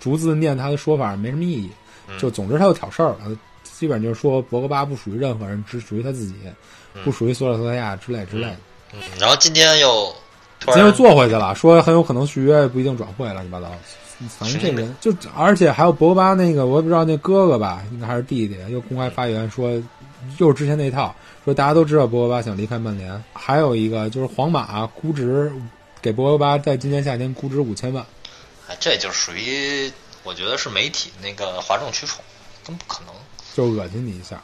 [0.00, 1.70] 逐字念他的说法没什么意义。
[2.06, 3.20] 嗯就总之他又挑事儿了，
[3.62, 6.34] 基本就是说博格巴不属于任何人，只属于他自己，
[7.02, 8.56] 不属于索尔斯克亚之类之类的。
[8.92, 10.14] 嗯，然后今天又
[10.60, 13.70] 突今天又坐回去了，说很有可能续约，不一定转会，乱七八糟。
[14.38, 19.70] 反正这人就，而且还有博格巴那个，我也不知道那哥哥吧，应该还是弟弟，又公开发言说，
[20.38, 21.14] 又是之前那套，
[21.44, 23.24] 说大家都知道博格巴想离开曼联。
[23.32, 25.50] 还有一个就是皇马估值
[26.02, 28.04] 给博格巴在今年夏天估值五千万，
[28.68, 29.92] 哎，这就属于
[30.22, 32.24] 我觉得是媒体那个哗众取宠，
[32.64, 33.14] 根本不可能。
[33.54, 34.42] 就恶心你一下。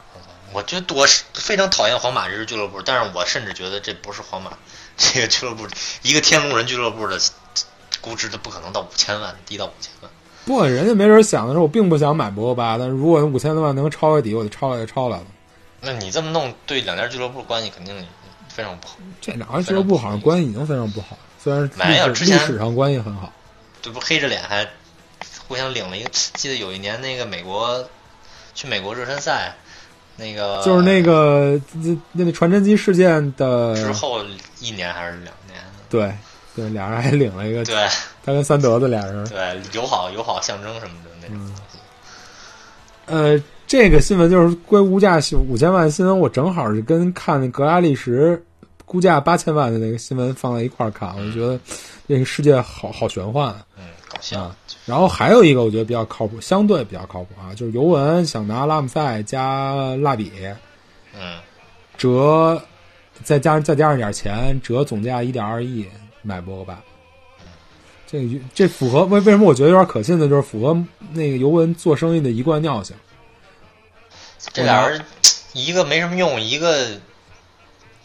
[0.53, 4.51] 我觉得我是非常讨厌皇马这支俱乐部，但是我甚至觉得这不是皇马
[4.97, 5.65] 这个俱乐部，
[6.01, 7.17] 一个天龙人俱乐部的
[8.01, 10.11] 估值都不可能到五千万，低到五千万。
[10.43, 15.25] 不过人家没准想的是，我并不想买博格巴，但是如果五千多万能抄个底，我就抄也抄来了。
[15.79, 18.05] 那你这么弄，对两家俱乐部关系肯定
[18.49, 18.97] 非常不好。
[19.21, 23.31] 这两家俱乐部好像关系已经非常不好，虽然没有之前史上关系很好。
[23.81, 24.67] 这不黑着脸还
[25.47, 27.83] 互相领了一个，记得有一年那个美国
[28.53, 29.55] 去美国热身赛，
[30.15, 34.23] 那个就是那个那那个传真机事件的之后
[34.59, 35.59] 一年还是两年？
[35.89, 36.13] 对
[36.55, 37.87] 对，俩人还领了一个，对
[38.23, 39.27] 他跟三德子俩人。
[39.27, 41.53] 对，友好友好象征什么的那种。
[43.07, 45.19] 呃，这个新闻就是归物价
[45.49, 48.41] 五千万新闻，我正好是跟看那格拉利什
[48.85, 51.59] 估价八千万的那个新闻放在一块儿看，我就觉得
[52.11, 53.65] 这个世界好好玄幻啊。
[53.77, 54.41] 嗯，搞笑。
[54.41, 60.31] 啊然后还有一个我觉得比较靠谱，相对比较靠谱啊，就是尤文想拿拉姆塞加蜡笔
[61.13, 61.39] 嗯
[61.97, 62.61] 折，
[63.23, 65.87] 再加上再加上点钱，折总价一点二亿
[66.23, 66.81] 买博格巴。
[68.07, 70.75] 这这符合为为什么我觉得有点可信的，就是符合
[71.13, 72.95] 那个尤文做生意的一贯尿性。
[74.51, 74.99] 这俩人
[75.53, 76.99] 一个没什么用，一个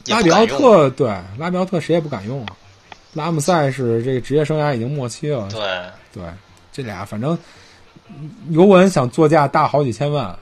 [0.09, 0.47] 拉比奥。
[0.47, 2.57] 特对拉比奥特谁也不敢用啊，
[3.17, 5.61] 拉姆塞是这个职业生涯已经末期了，对，
[6.13, 6.31] 对，
[6.71, 7.37] 这俩反正
[8.51, 10.39] 尤文想作价大好几千万，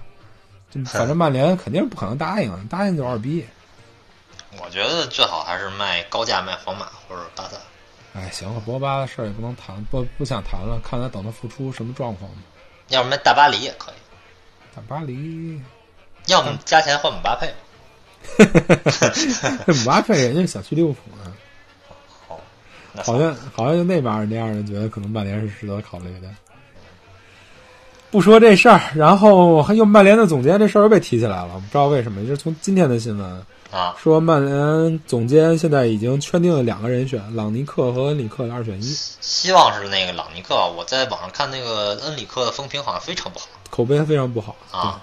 [0.73, 3.47] 就反正曼联肯定是不可能答应，答应就二逼。
[4.61, 7.57] 我觉得最好还是卖高价卖皇马或者巴萨。
[8.13, 12.39] 哎，行了，博巴的事儿也不能谈，不不想谈了，看他等他复出什么状况吧。
[12.89, 13.95] 要不卖大巴黎也可以，
[14.75, 15.63] 大巴黎，
[16.27, 17.53] 要么加钱换姆巴佩。
[19.67, 21.34] 这 姆巴佩人家想去利物浦呢，
[23.03, 26.29] 好像好像就那帮人那样的，觉得可能曼联是值得考虑的。
[28.11, 40.55] 不说这事儿，然后还又曼联的总监这事儿又被提起来了，不知道为什么，就是从今天的新闻啊，说，曼联总监现在已经圈定了两个人选，朗尼克和恩里克的二选一，希望是那个朗尼克。
[40.77, 45.03] 我在网上看那个恩里克的风评好像非常不好口碑非常不好啊。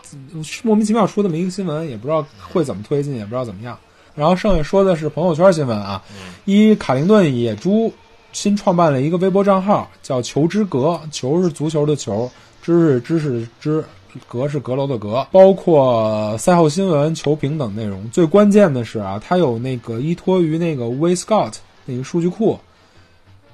[0.64, 3.78] 莫名其妙出这么一个新闻，也不知道会怎么推进，也不知道怎么样。
[4.16, 6.34] 然后剩下说的是朋友圈新闻啊，嗯。
[6.46, 7.92] 一卡灵顿野猪
[8.34, 12.30] 新创办了一个微博账号，叫“球之阁”，球是足球的球，
[12.62, 13.84] 知是知识的知，
[14.28, 18.10] 阁是阁楼的阁，包括赛后新闻、球评等内容。
[18.10, 21.54] 最关键的是啊，它有那个依托于那个 w Scout
[21.86, 22.60] 那个数据库，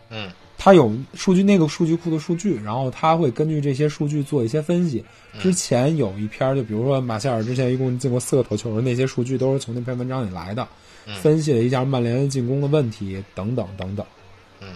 [0.09, 5.01] 嗯，它它有数据那个数据库的数据，然后它会根据这些数据做一些分析。
[5.39, 10.67] 之前有一篇，就比如说马歇尔之前一共进过四个头球，那些数据都是从那篇文章里来的，
[11.21, 14.05] 分析了一下曼联进攻的问题等等等等，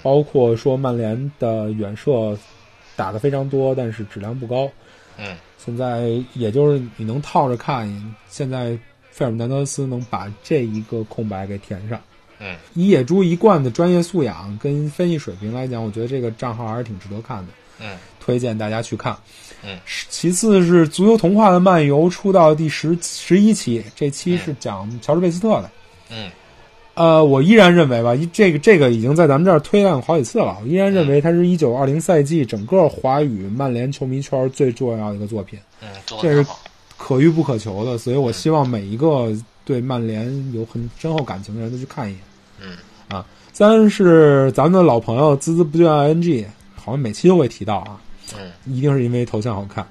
[0.02, 2.38] 包括说曼联的远射
[2.96, 4.70] 打的非常多，但是质量不高。
[5.18, 8.80] 嗯现在也就是你能套着看，现在
[9.10, 12.00] 费尔南德斯能把这一个空白给填上。
[12.42, 19.16] 嗯以野猪一贯的专业素养跟分析水平来讲，我觉得这个账号还是挺值得看的，嗯推荐大家去看。
[19.64, 19.78] 嗯，
[20.10, 25.70] 其次是足球童话的漫游出到第十十一期，这期是讲乔治贝斯特的。
[26.10, 26.32] 嗯
[26.96, 30.58] 呃，我依然认为吧，一这个这个已经在咱们这儿推荐过好几次了。
[30.62, 35.88] 我依然认为它是一九二零赛季整个华语曼联球迷圈最重要的一个作品，嗯，
[36.22, 36.46] 这是。
[36.98, 37.98] 可遇不可求的。
[37.98, 39.36] 所以我希望每一个
[39.66, 42.22] 对曼联有很深厚感情的人都去看一眼。
[42.62, 42.78] 嗯
[43.10, 46.46] 啊，三是咱们的老朋友孜孜不倦 ing，
[46.76, 48.00] 好像每期都会提到啊，
[48.38, 49.86] 嗯一定是因为头像好看。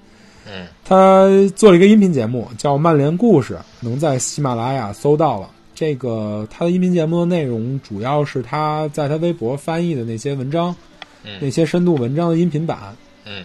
[0.46, 5.50] 嗯他做了一个音频节目，叫《曼联故事》，能在喜马拉雅搜到了。
[5.74, 10.74] 这个他的音频节目的内容主要是他在他微博翻译的那些文章，
[11.22, 13.44] 那嗯些深度文章的音频版，嗯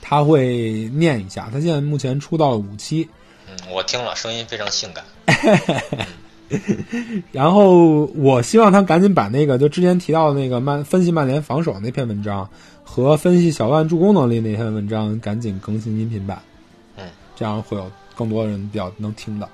[0.00, 1.48] 他会念一下。
[1.52, 3.08] 他现在目前出到了五期，
[3.48, 5.04] 嗯，我听了，声音非常性感。
[7.32, 12.48] 然后我希望他赶紧把那个就之前提到的那个曼分析曼联防守那篇文章
[12.84, 16.40] 和分析小万助攻能力那篇文章赶紧更新音频版，
[16.96, 19.48] 嗯，这样会有更多人比较能听到。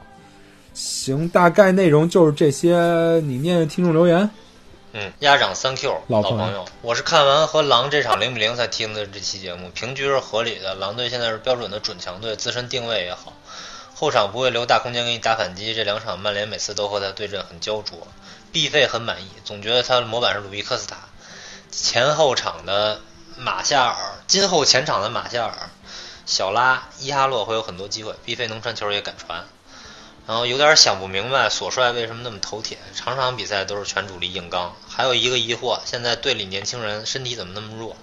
[0.75, 3.21] 行，大概内容就是这些。
[3.27, 4.29] 你念念听众留言。
[4.95, 10.75] 嗯，鸭掌朋友老朋友，我是看完和狼这场零比零才听的这期节目，平局是合理的。
[10.75, 13.33] 狼队现在是标准的准强队，自身定位也好，
[14.03, 15.77] 后场不会留大空间给你打反击。
[15.77, 18.09] 这两场曼联每次都和他对阵很焦灼
[18.51, 20.97] ，B 费很满意，总觉得他的模板是鲁伊科斯塔。
[21.71, 23.01] 前后场的
[23.37, 23.95] 马夏尔，
[24.27, 25.71] 今后前场的马夏尔、
[26.27, 29.45] 小拉、伊哈洛会有很多机会，B 费能传球也敢传。
[30.27, 34.75] 然后有点想不明白索帅为什么那么头铁，场场比赛都是全主力硬刚。
[34.89, 37.97] 还有一个疑惑，现在队里年轻人身体怎么那么弱？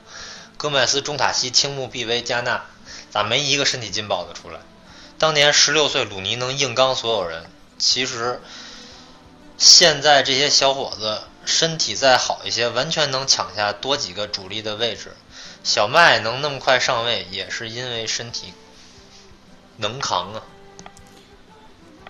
[0.55, 2.63] 戈麦斯、中塔西、青木、毕威、加纳，
[3.11, 4.61] 咋没一个身体劲爆的出来？
[5.19, 7.43] 当年十六岁鲁尼能硬刚所有人，
[7.77, 8.39] 其实
[9.57, 15.11] 现在这些小伙子身体再好一些，完全能抢下多几个主力的位置。
[15.61, 18.53] 小麦能那么快上位，也是因为身体
[19.75, 20.41] 能扛啊。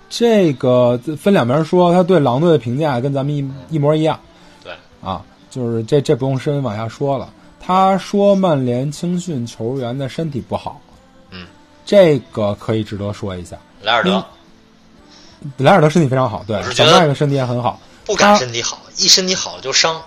[0.08, 4.20] 这个分两边说，他对狼队的评价跟咱们一一模一样
[4.64, 7.34] 对，啊，就是这这不用深往下说了。
[7.60, 10.89] 他说曼联青训球员的身体不好，嗯，
[11.90, 13.58] 这个可以值得说一下。
[13.82, 14.14] 莱尔德。
[14.14, 14.24] 嗯
[15.58, 17.80] 莱尔德身体非常好，对小麦的身体也很好。
[18.06, 20.00] 不敢身体好，一身体好就伤。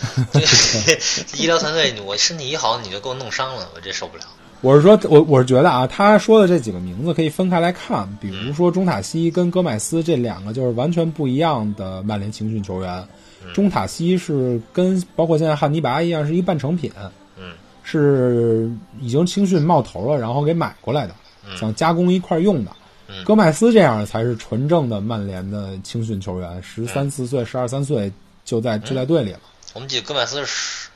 [1.36, 4.24] 医疗团队，我身体一好你就给我弄伤了，我这受不了。
[4.62, 13.06] 我是说，我我是觉得啊，他说的这几个名字可以分开来看，比如说中塔西跟戈麦斯这两个就是完全不一样的曼联青训球员。
[13.54, 16.90] 中塔西是跟包括现在汉尼拔一样，是一半成品，
[17.36, 18.70] 嗯是
[19.00, 21.14] 已经青训冒头了，然后给买过来的，
[21.56, 22.70] 想加工一块儿用的。
[22.72, 28.12] 嗯戈麦斯这样才是纯正的曼联的青训球员，十三四岁、十二三岁
[28.44, 29.40] 就在就在队里了，
[29.72, 30.88] 我们记得戈麦斯是十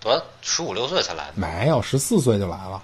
[0.00, 2.82] 多少十五六岁才来的没有十四岁就来了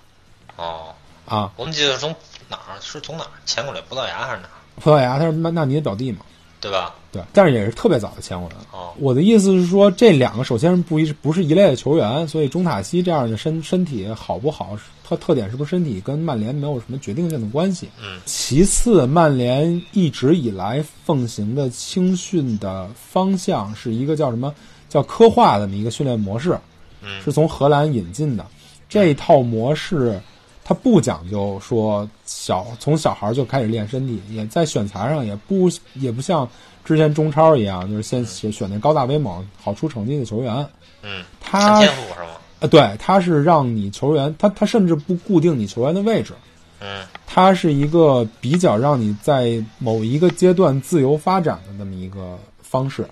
[0.57, 0.93] 哦，
[1.27, 1.51] 啊！
[1.57, 2.15] 我们记得是从
[2.51, 2.77] 哪儿？
[2.83, 3.81] 是从哪儿迁过来？
[3.89, 4.61] 葡萄牙还是哪儿？
[4.77, 6.19] 葡萄牙他是曼纳尼的表弟嘛，
[6.63, 6.95] 对吧？
[7.11, 8.57] 对，但是也是特别早的签过来。
[8.71, 17.89] 哦，我的意思是说，这两个首先是不一不是一类的球员，所以中塔西这样的身身体好不好，特特点是不是身体跟曼联没有什么决定性的关系。
[18.01, 24.55] 嗯其次，曼联一直以来奉行的青训的方向是一个叫什么
[24.89, 26.57] 叫科化的这么一个训练模式，
[27.03, 28.47] 嗯是从荷兰引进的。
[28.89, 30.21] 这套模式，
[30.65, 36.49] 它不讲究说小从小孩就开始练身体，也在选材上也不也不像
[36.85, 40.55] 之前中超一样，就是先选选那高大威猛、好出成绩的球员。
[41.03, 42.29] 嗯，他看天赋是吗？
[42.61, 46.33] 啊，对，他是让你球员，他他甚至不固定你球员的位置，
[46.81, 53.05] 嗯他是一个比较让你在某一个阶段自由发展的那么一个方式。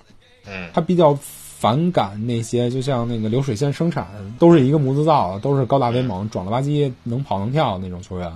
[0.46, 1.18] 嗯他比较
[1.60, 4.06] 反感那些就像那个流水线生产，
[4.38, 8.32] 都是一个模子造的，都是高大威猛、壮了吧唧、能跑能跳的那种球员。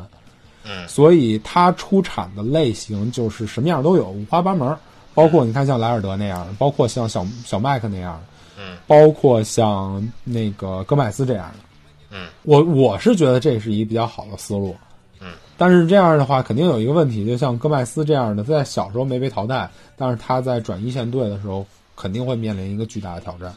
[0.67, 4.77] 嗯所以他出产的类型就是什么样都有，五花八门。
[5.15, 8.23] 包括你看像莱尔德那样的，包括像小小麦克那样的，
[8.59, 12.17] 嗯包括像那个戈麦斯这样的。
[12.17, 14.77] 嗯我我是觉得这是一个比较好的思路。
[15.21, 21.65] 嗯，但是这样的话，肯定有一个问题，就像戈麦斯这样的，在小时候没被淘汰，但是他在转一线队的时候，
[21.97, 23.55] 肯定会面临一个巨大的挑战。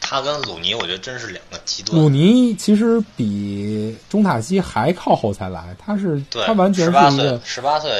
[0.00, 2.08] 他跟鲁尼，我觉得真是两个极端鲁。
[2.08, 7.90] 尼其实比中塔西还靠后才来，他是，他完全是一个，，十八岁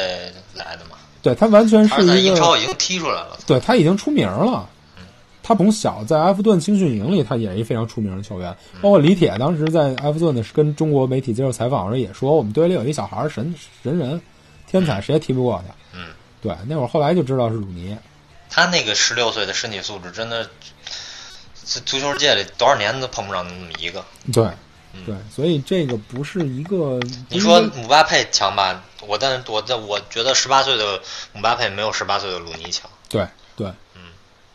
[0.54, 3.38] 来的嘛，对他完全是一个，英超已经踢出来了。
[3.46, 4.68] 对他已经出名了。
[5.42, 8.54] 他从小在埃弗顿青训营里，他也是一非常出名的球员。
[8.80, 13.52] 包括李铁当时在埃弗顿的跟中国媒体接受采访的时候也说，我们队里有一小孩神
[13.82, 14.20] 神人，
[14.68, 15.74] 天才，谁也踢不过他。
[15.92, 16.08] 嗯，
[16.40, 17.96] 对，那会儿后来就知道是鲁尼。
[18.50, 20.50] 他那个十六岁的身体素质，真的，
[21.64, 24.04] 这足球界里多少年都碰不上那么一个。
[24.32, 24.50] 对，
[25.06, 27.00] 对，所以这个不是一个。
[27.28, 28.82] 你说姆巴佩强吧？
[29.06, 31.00] 我但是我在我觉得十八岁的
[31.32, 32.90] 姆巴佩没有十八岁的鲁尼强。
[33.08, 33.26] 对
[33.56, 34.02] 对，嗯，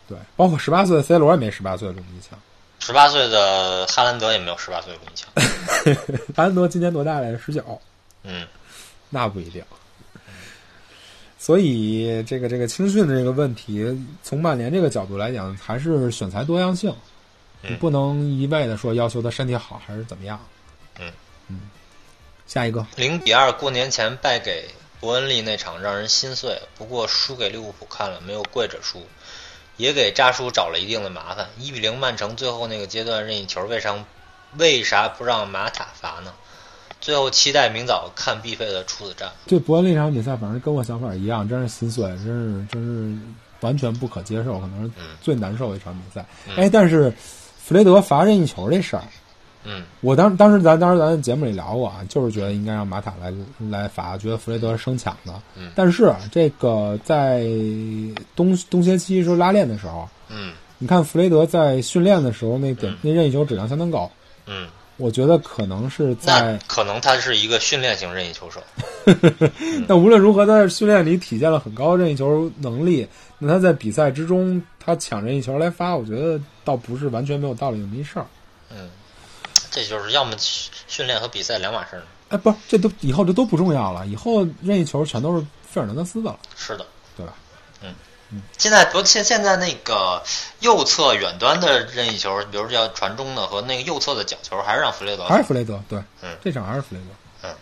[0.06, 2.38] 对，包括十八岁的 C 罗也没十八岁的鲁尼强。
[2.78, 6.14] 十八岁的哈兰德也没有十八岁的鲁尼强。
[6.36, 7.38] 哈兰德今年多大来着？
[7.38, 7.80] 十九。
[8.22, 8.46] 嗯，
[9.10, 9.64] 那不一定。
[11.46, 16.90] 所以这个这个青训的这个问题，从曼联这个角度来讲，还是选材多样性，
[17.62, 20.44] 嗯你不能一味的说要求他身体好还是怎么样。
[20.98, 21.12] 嗯
[21.46, 21.60] 嗯，
[22.48, 24.68] 下一个，零比二过年前败给
[24.98, 29.06] 伯恩利那场让人心碎，不过输给利物浦看了没有跪着输，
[29.76, 31.46] 也给扎叔找了一定的麻烦。
[31.60, 33.94] 一比零曼城最后那个阶段任意球，为啥
[34.56, 36.34] 为啥不让马塔罚呢？
[37.06, 39.30] 最后期待明早看必费的处子战。
[39.46, 43.16] 对伯恩利这场比赛，反正跟我想法一样，真是心碎，真是真是
[43.60, 45.16] 完全不可接受，可能是嗯。
[45.22, 46.26] 最难受的一场比赛。
[46.48, 46.56] 嗯。
[46.56, 47.12] 哎，但是
[47.62, 49.04] 弗雷德罚任意球这事儿，
[49.62, 49.84] 嗯。
[50.00, 53.32] 我当当时咱当时咱节目里聊过啊，就是觉得应该让马塔来
[53.70, 55.32] 来罚，觉得弗雷德是生抢的。
[55.54, 55.70] 嗯。
[55.76, 57.44] 但是这个在
[58.34, 60.54] 冬冬歇期时候拉练的时候，嗯。
[60.78, 62.98] 你看弗雷德在训练的时候那点、嗯。
[63.00, 64.10] 那任意球质量相当高，
[64.46, 68.62] 嗯，我觉得可能是在可能他是一个训练型任意球手。
[69.86, 73.06] 那无论如何，他在训练里体现了很高的任意球能力。
[73.38, 78.26] 那他在比赛之中，他抢任意球来发，我觉得倒不是完全没有道理那么一事儿。
[78.70, 78.88] 嗯，
[79.70, 82.02] 这就是要么训练和比赛两码事儿。
[82.30, 86.86] 哎，不是，这都以后这都不重要了，以后任意球全都是费尔南德斯的了，是的。
[88.58, 90.22] 现在不现现在那个
[90.60, 97.06] 右侧远端的任意球，比如叫传中的和那个右侧的角球，还是让弗雷德还是弗雷德，对，嗯这场还是弗雷德。
[97.42, 97.54] 嗯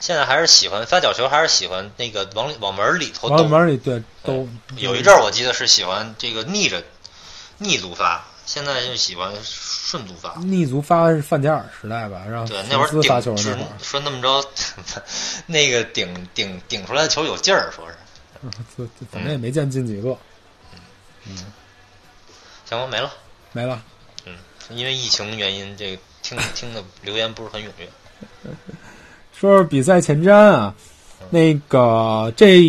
[0.00, 3.48] 现在还是喜欢发角球，还是喜欢那个往里往门里头完动。
[3.48, 4.46] 门里对都
[4.76, 6.82] 有一阵儿我记得是喜欢这个逆着
[7.56, 10.34] 逆足发，现在就喜欢顺足发。
[10.40, 12.88] 逆足发是范加尔时代吧，让对，那会儿
[13.22, 14.46] 顶是说那么着，
[15.46, 17.96] 那个顶顶顶出来的球有劲儿，说是。
[19.10, 20.16] 反正也没见进几个，
[21.26, 21.36] 嗯
[22.64, 23.10] 行吧，没了。
[23.52, 23.82] 没了。
[24.26, 24.32] 嗯，
[24.70, 27.88] 因为疫情原因，这个听 听的留言不是很踊跃。
[29.32, 30.74] 说说比赛前瞻啊，
[31.30, 32.62] 那个这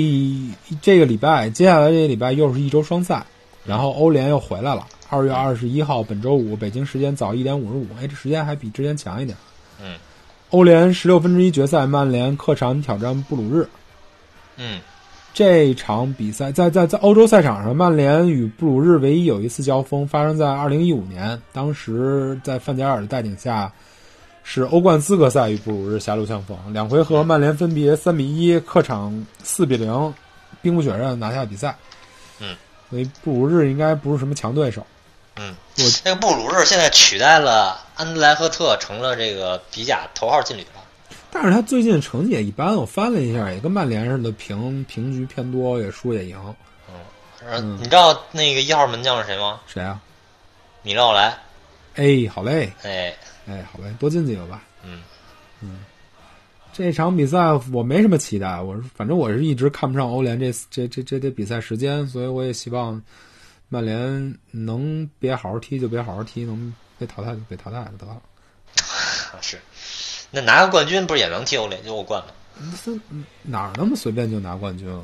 [0.82, 3.26] 这个礼拜，接下来这个礼拜又是一周双赛，
[3.64, 4.86] 然后欧联又回来了。
[5.10, 9.38] 二月二十一号，本周五，北京时间早一点五十五，哎，这时间还比之前强一点。
[9.82, 9.98] 嗯
[10.50, 13.68] 欧联十六分之一决赛，曼联客场挑战布鲁日。
[14.58, 14.80] 嗯
[15.36, 23.70] 这场比赛在在在欧洲赛场上，曼联与布鲁日唯一有一次交锋发生在二零一五年，当时在范加尔的带领下，
[24.46, 30.14] 是欧冠资格赛与布鲁日狭路相逢，两回合曼联分别三比一客场四比零，
[30.62, 31.76] 兵不血刃拿下比赛。
[32.40, 32.56] 嗯，
[32.90, 34.88] 所以布鲁日应该不是什么强对手。
[35.36, 40.75] 嗯我，那个布鲁日现在取代了安德莱赫特，成了这个比甲头号劲旅了。
[41.38, 46.38] 但是他最近成绩也一般，我翻了一下，也跟曼联似的，平平局偏多，也输也赢。
[47.46, 49.60] 呃嗯你知道那个一号门将是谁吗？
[49.68, 50.02] 谁啊？
[50.82, 51.38] 米勒奥莱。
[51.96, 53.14] 哎，好嘞，哎，
[53.46, 54.64] 哎，好嘞，多进几个吧。
[54.82, 55.04] 嗯
[55.60, 55.82] 嗯
[56.72, 63.02] 这场比赛我没什么期待，我反正我是一直看不上欧联这这这这这比赛时间，所以我也希望
[63.68, 68.22] 曼联能别好好踢就别好好踢，能被淘汰就被淘汰就得了。
[69.42, 69.60] 是。
[70.36, 72.28] 那拿个冠军不是也能踢欧联就欧冠吗？
[73.44, 75.02] 哪儿那么随便就拿冠军了？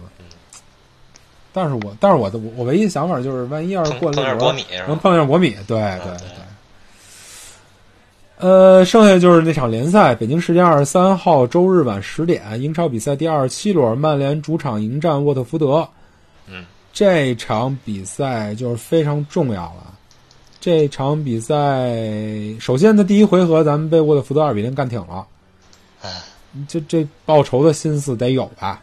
[1.53, 4.99] 但是我但是我的我我唯一想法就是，万一要是碰过了碰上国米是能吧？
[5.01, 6.27] 碰上国米，对对对。
[8.38, 15.88] 呃，剩下就是那场联赛，北京时间二十三号周日晚十点，英超比赛第二十七轮，曼联主场迎战沃特福德。
[16.47, 19.93] 嗯，这场比赛就是非常重要了。
[20.62, 21.91] 这场比赛，
[22.59, 25.26] 首先他第一回合，咱们被沃特福德二比零干挺了，
[26.03, 26.22] 哎，
[26.68, 28.80] 这这报仇的心思得有吧？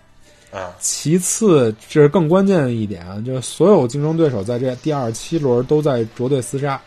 [0.51, 0.75] 啊。
[0.81, 6.81] 其次，这是更关键的一点啊，就是所有竞争对手在这第二七轮都在着队厮杀。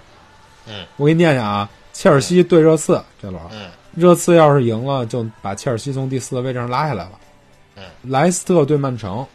[0.68, 0.86] 嗯。
[0.98, 3.70] 我给你念念啊，切尔西对热刺这轮，嗯。
[3.96, 7.12] 热刺要是赢了，就把切尔西从第四的位置上拉下来了。
[7.78, 9.26] 嗯，莱斯特对曼城，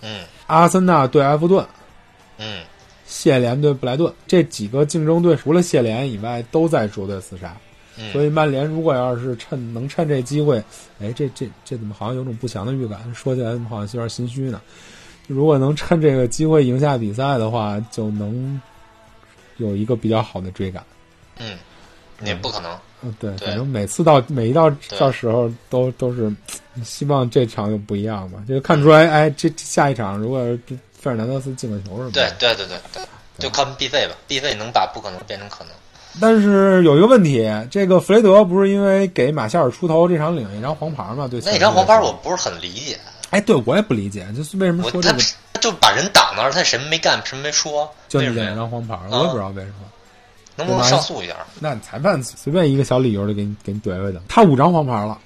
[0.00, 0.24] 嗯。
[0.48, 1.64] 阿森纳对埃弗顿，
[2.38, 2.62] 嗯
[3.08, 7.56] 谢联对布莱顿这几个竞争对手，除了谢联以外都在捉对厮杀。
[7.96, 10.62] 嗯，所以曼联如果要是趁能趁这机会，
[11.00, 13.00] 哎，这这这怎么好像有种不祥的预感？
[13.14, 14.60] 说起来怎么好像有点心虚呢？
[15.26, 18.60] 如果能趁这个机会赢下比赛的话，就能
[19.56, 20.84] 有一个比较好的追赶。
[21.38, 21.56] 嗯，
[22.24, 22.78] 也不可能。
[23.02, 26.32] 嗯，对，反正每次到每一到到时候都都是
[26.84, 33.02] 希望这场又不一样吧，就看出来，哎，这下一场如果是费尔南德斯进个球是吧，对对对对对，
[33.38, 35.72] 就靠必费吧，必费能把不可能变成可能。
[36.20, 41.28] 但是有一个问题，这个弗雷德不是因为给马夏尔出头，这场领一张黄牌吗？
[41.28, 42.98] 对，那张黄牌我，不是很理解，
[43.30, 45.18] 哎，对我也不理解，就是为什么说这个
[45.52, 48.56] 他就把人挡那儿，他什么没干，什么没说，就你两？
[48.56, 49.86] 张黄牌，我也不知道为什么。
[50.56, 51.36] 能不能上诉一下？
[51.60, 55.16] 那裁判随便一个小理由就给你给你怼回去，他五张黄牌了，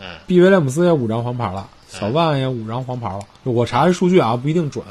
[0.00, 3.20] 嗯毕威廉姆斯也五张黄牌了，小万也五张黄牌了。
[3.44, 4.84] 我查这数据啊，不一定准，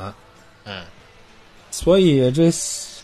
[0.64, 0.82] 嗯，
[1.70, 2.50] 所以这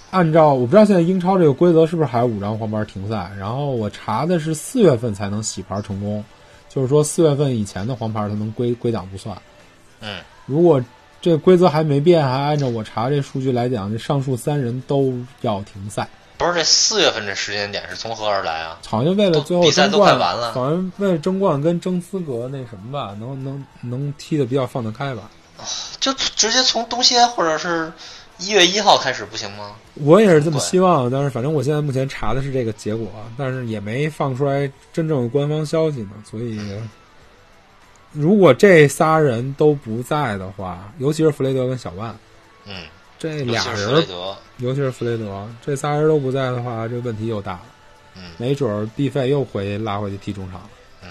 [0.09, 3.29] 按照我不知道现在英超这个规则是不是还有五张黄牌停赛？
[3.37, 6.23] 然后我查的是四月份才能洗牌成功，
[6.69, 9.37] 就是说四月份以前的黄牌它能归归档不算。
[9.99, 10.81] 嗯，如果
[11.21, 16.07] 这规则还没变，还按照我查这数据来讲，这上述三人都要停赛。
[16.39, 18.79] 不是这四月份这时间点是从何而来啊？
[18.87, 25.29] 好像为了最后比赛都快完了好像为了争冠跟争资格那什么吧，能能能踢得比较放得开吧。
[25.99, 27.91] 就直接从冬歇或者是
[28.37, 29.75] 一月一号开始不行吗？
[29.95, 33.05] 我也是这么希望，但是反正我现在目前查的是这个结果，
[33.37, 36.11] 但是也没放出来真正的官方消息呢。
[36.25, 36.57] 所以，
[38.13, 42.15] 如果这仨人都不在的话，尤其是弗雷德跟小万
[42.65, 42.85] 嗯，
[43.19, 44.07] 这俩人
[44.57, 47.65] 尤其是弗雷德这仨人都不在的话，这问题又大了。
[48.15, 50.61] 嗯没准儿毕费又回拉回去踢中场。
[51.03, 51.09] 嗯，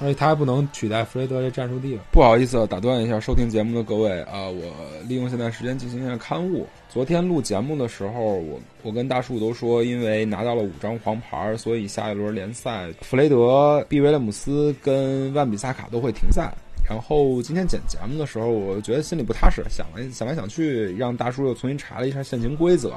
[0.00, 1.98] 而且他还不能取代弗雷德这战术地位。
[2.12, 4.72] 不好意思，打断一下收听节目的各位啊、我
[5.06, 6.66] 利用现在时间进行一下刊物。
[6.88, 16.54] 昨天录节目的时候，我我跟大树都说，因为拿到了五张黄牌，所以下一轮联赛，弗雷德、毕威廉姆斯跟万比萨卡都会停赛。
[16.88, 22.96] 然后今天剪节目的时候，我觉得心里不踏实，想来想来想去，让大叔又重新查了一下现行规则。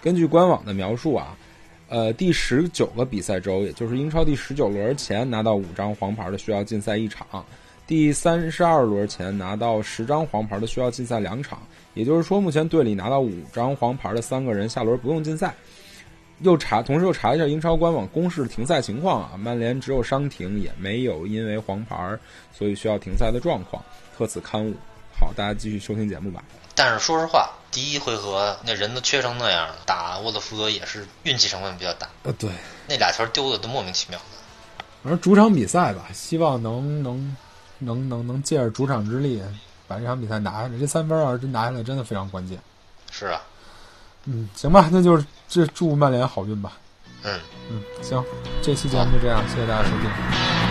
[0.00, 1.36] 根据官网的描述啊，
[1.88, 7.44] 呃，第十九个比赛周，也就是英超第十九轮前拿到五张黄牌的需要禁赛一场；
[7.86, 11.58] 第三十二轮前拿到十张黄牌的需要禁赛两场。
[11.94, 15.54] 也就是说，目前队里拿到五张黄牌的三个人下轮不用禁赛。
[16.44, 22.16] 又查，同时又查了一下英超官网公示停赛情况啊，曼联只有伤停，也没有因为黄牌
[22.56, 23.82] 所以需要停赛的状况，
[24.16, 24.74] 特此刊物。
[25.18, 26.44] 好，大家继续收听节目吧。
[26.74, 32.50] 但是说实话，第一回合那人都缺成那样了，打沃特福德也是运气成分比较大，呃，对，
[32.88, 34.24] 那俩球丢的都莫名其妙的。
[35.02, 37.36] 反正主场比赛吧，希望能能
[37.78, 39.40] 能能能借着主场之力
[39.86, 40.78] 把这场比赛拿下来。
[40.78, 42.58] 这三分要是真拿下来，真的非常关键。
[43.12, 43.40] 是啊，
[44.26, 46.72] 嗯，行吧，那就是这祝曼联好运吧。
[47.22, 47.38] 嗯。
[47.70, 48.22] 嗯，行，
[48.62, 50.63] 这期节目就这样，谢谢大家收听。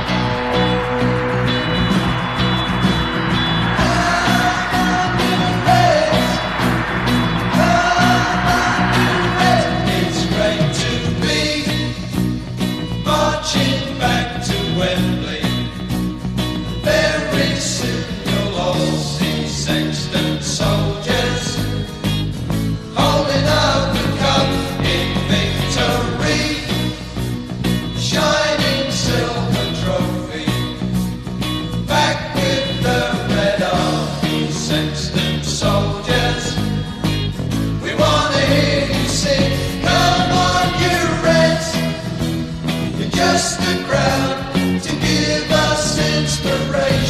[43.94, 47.03] around to give us inspiration.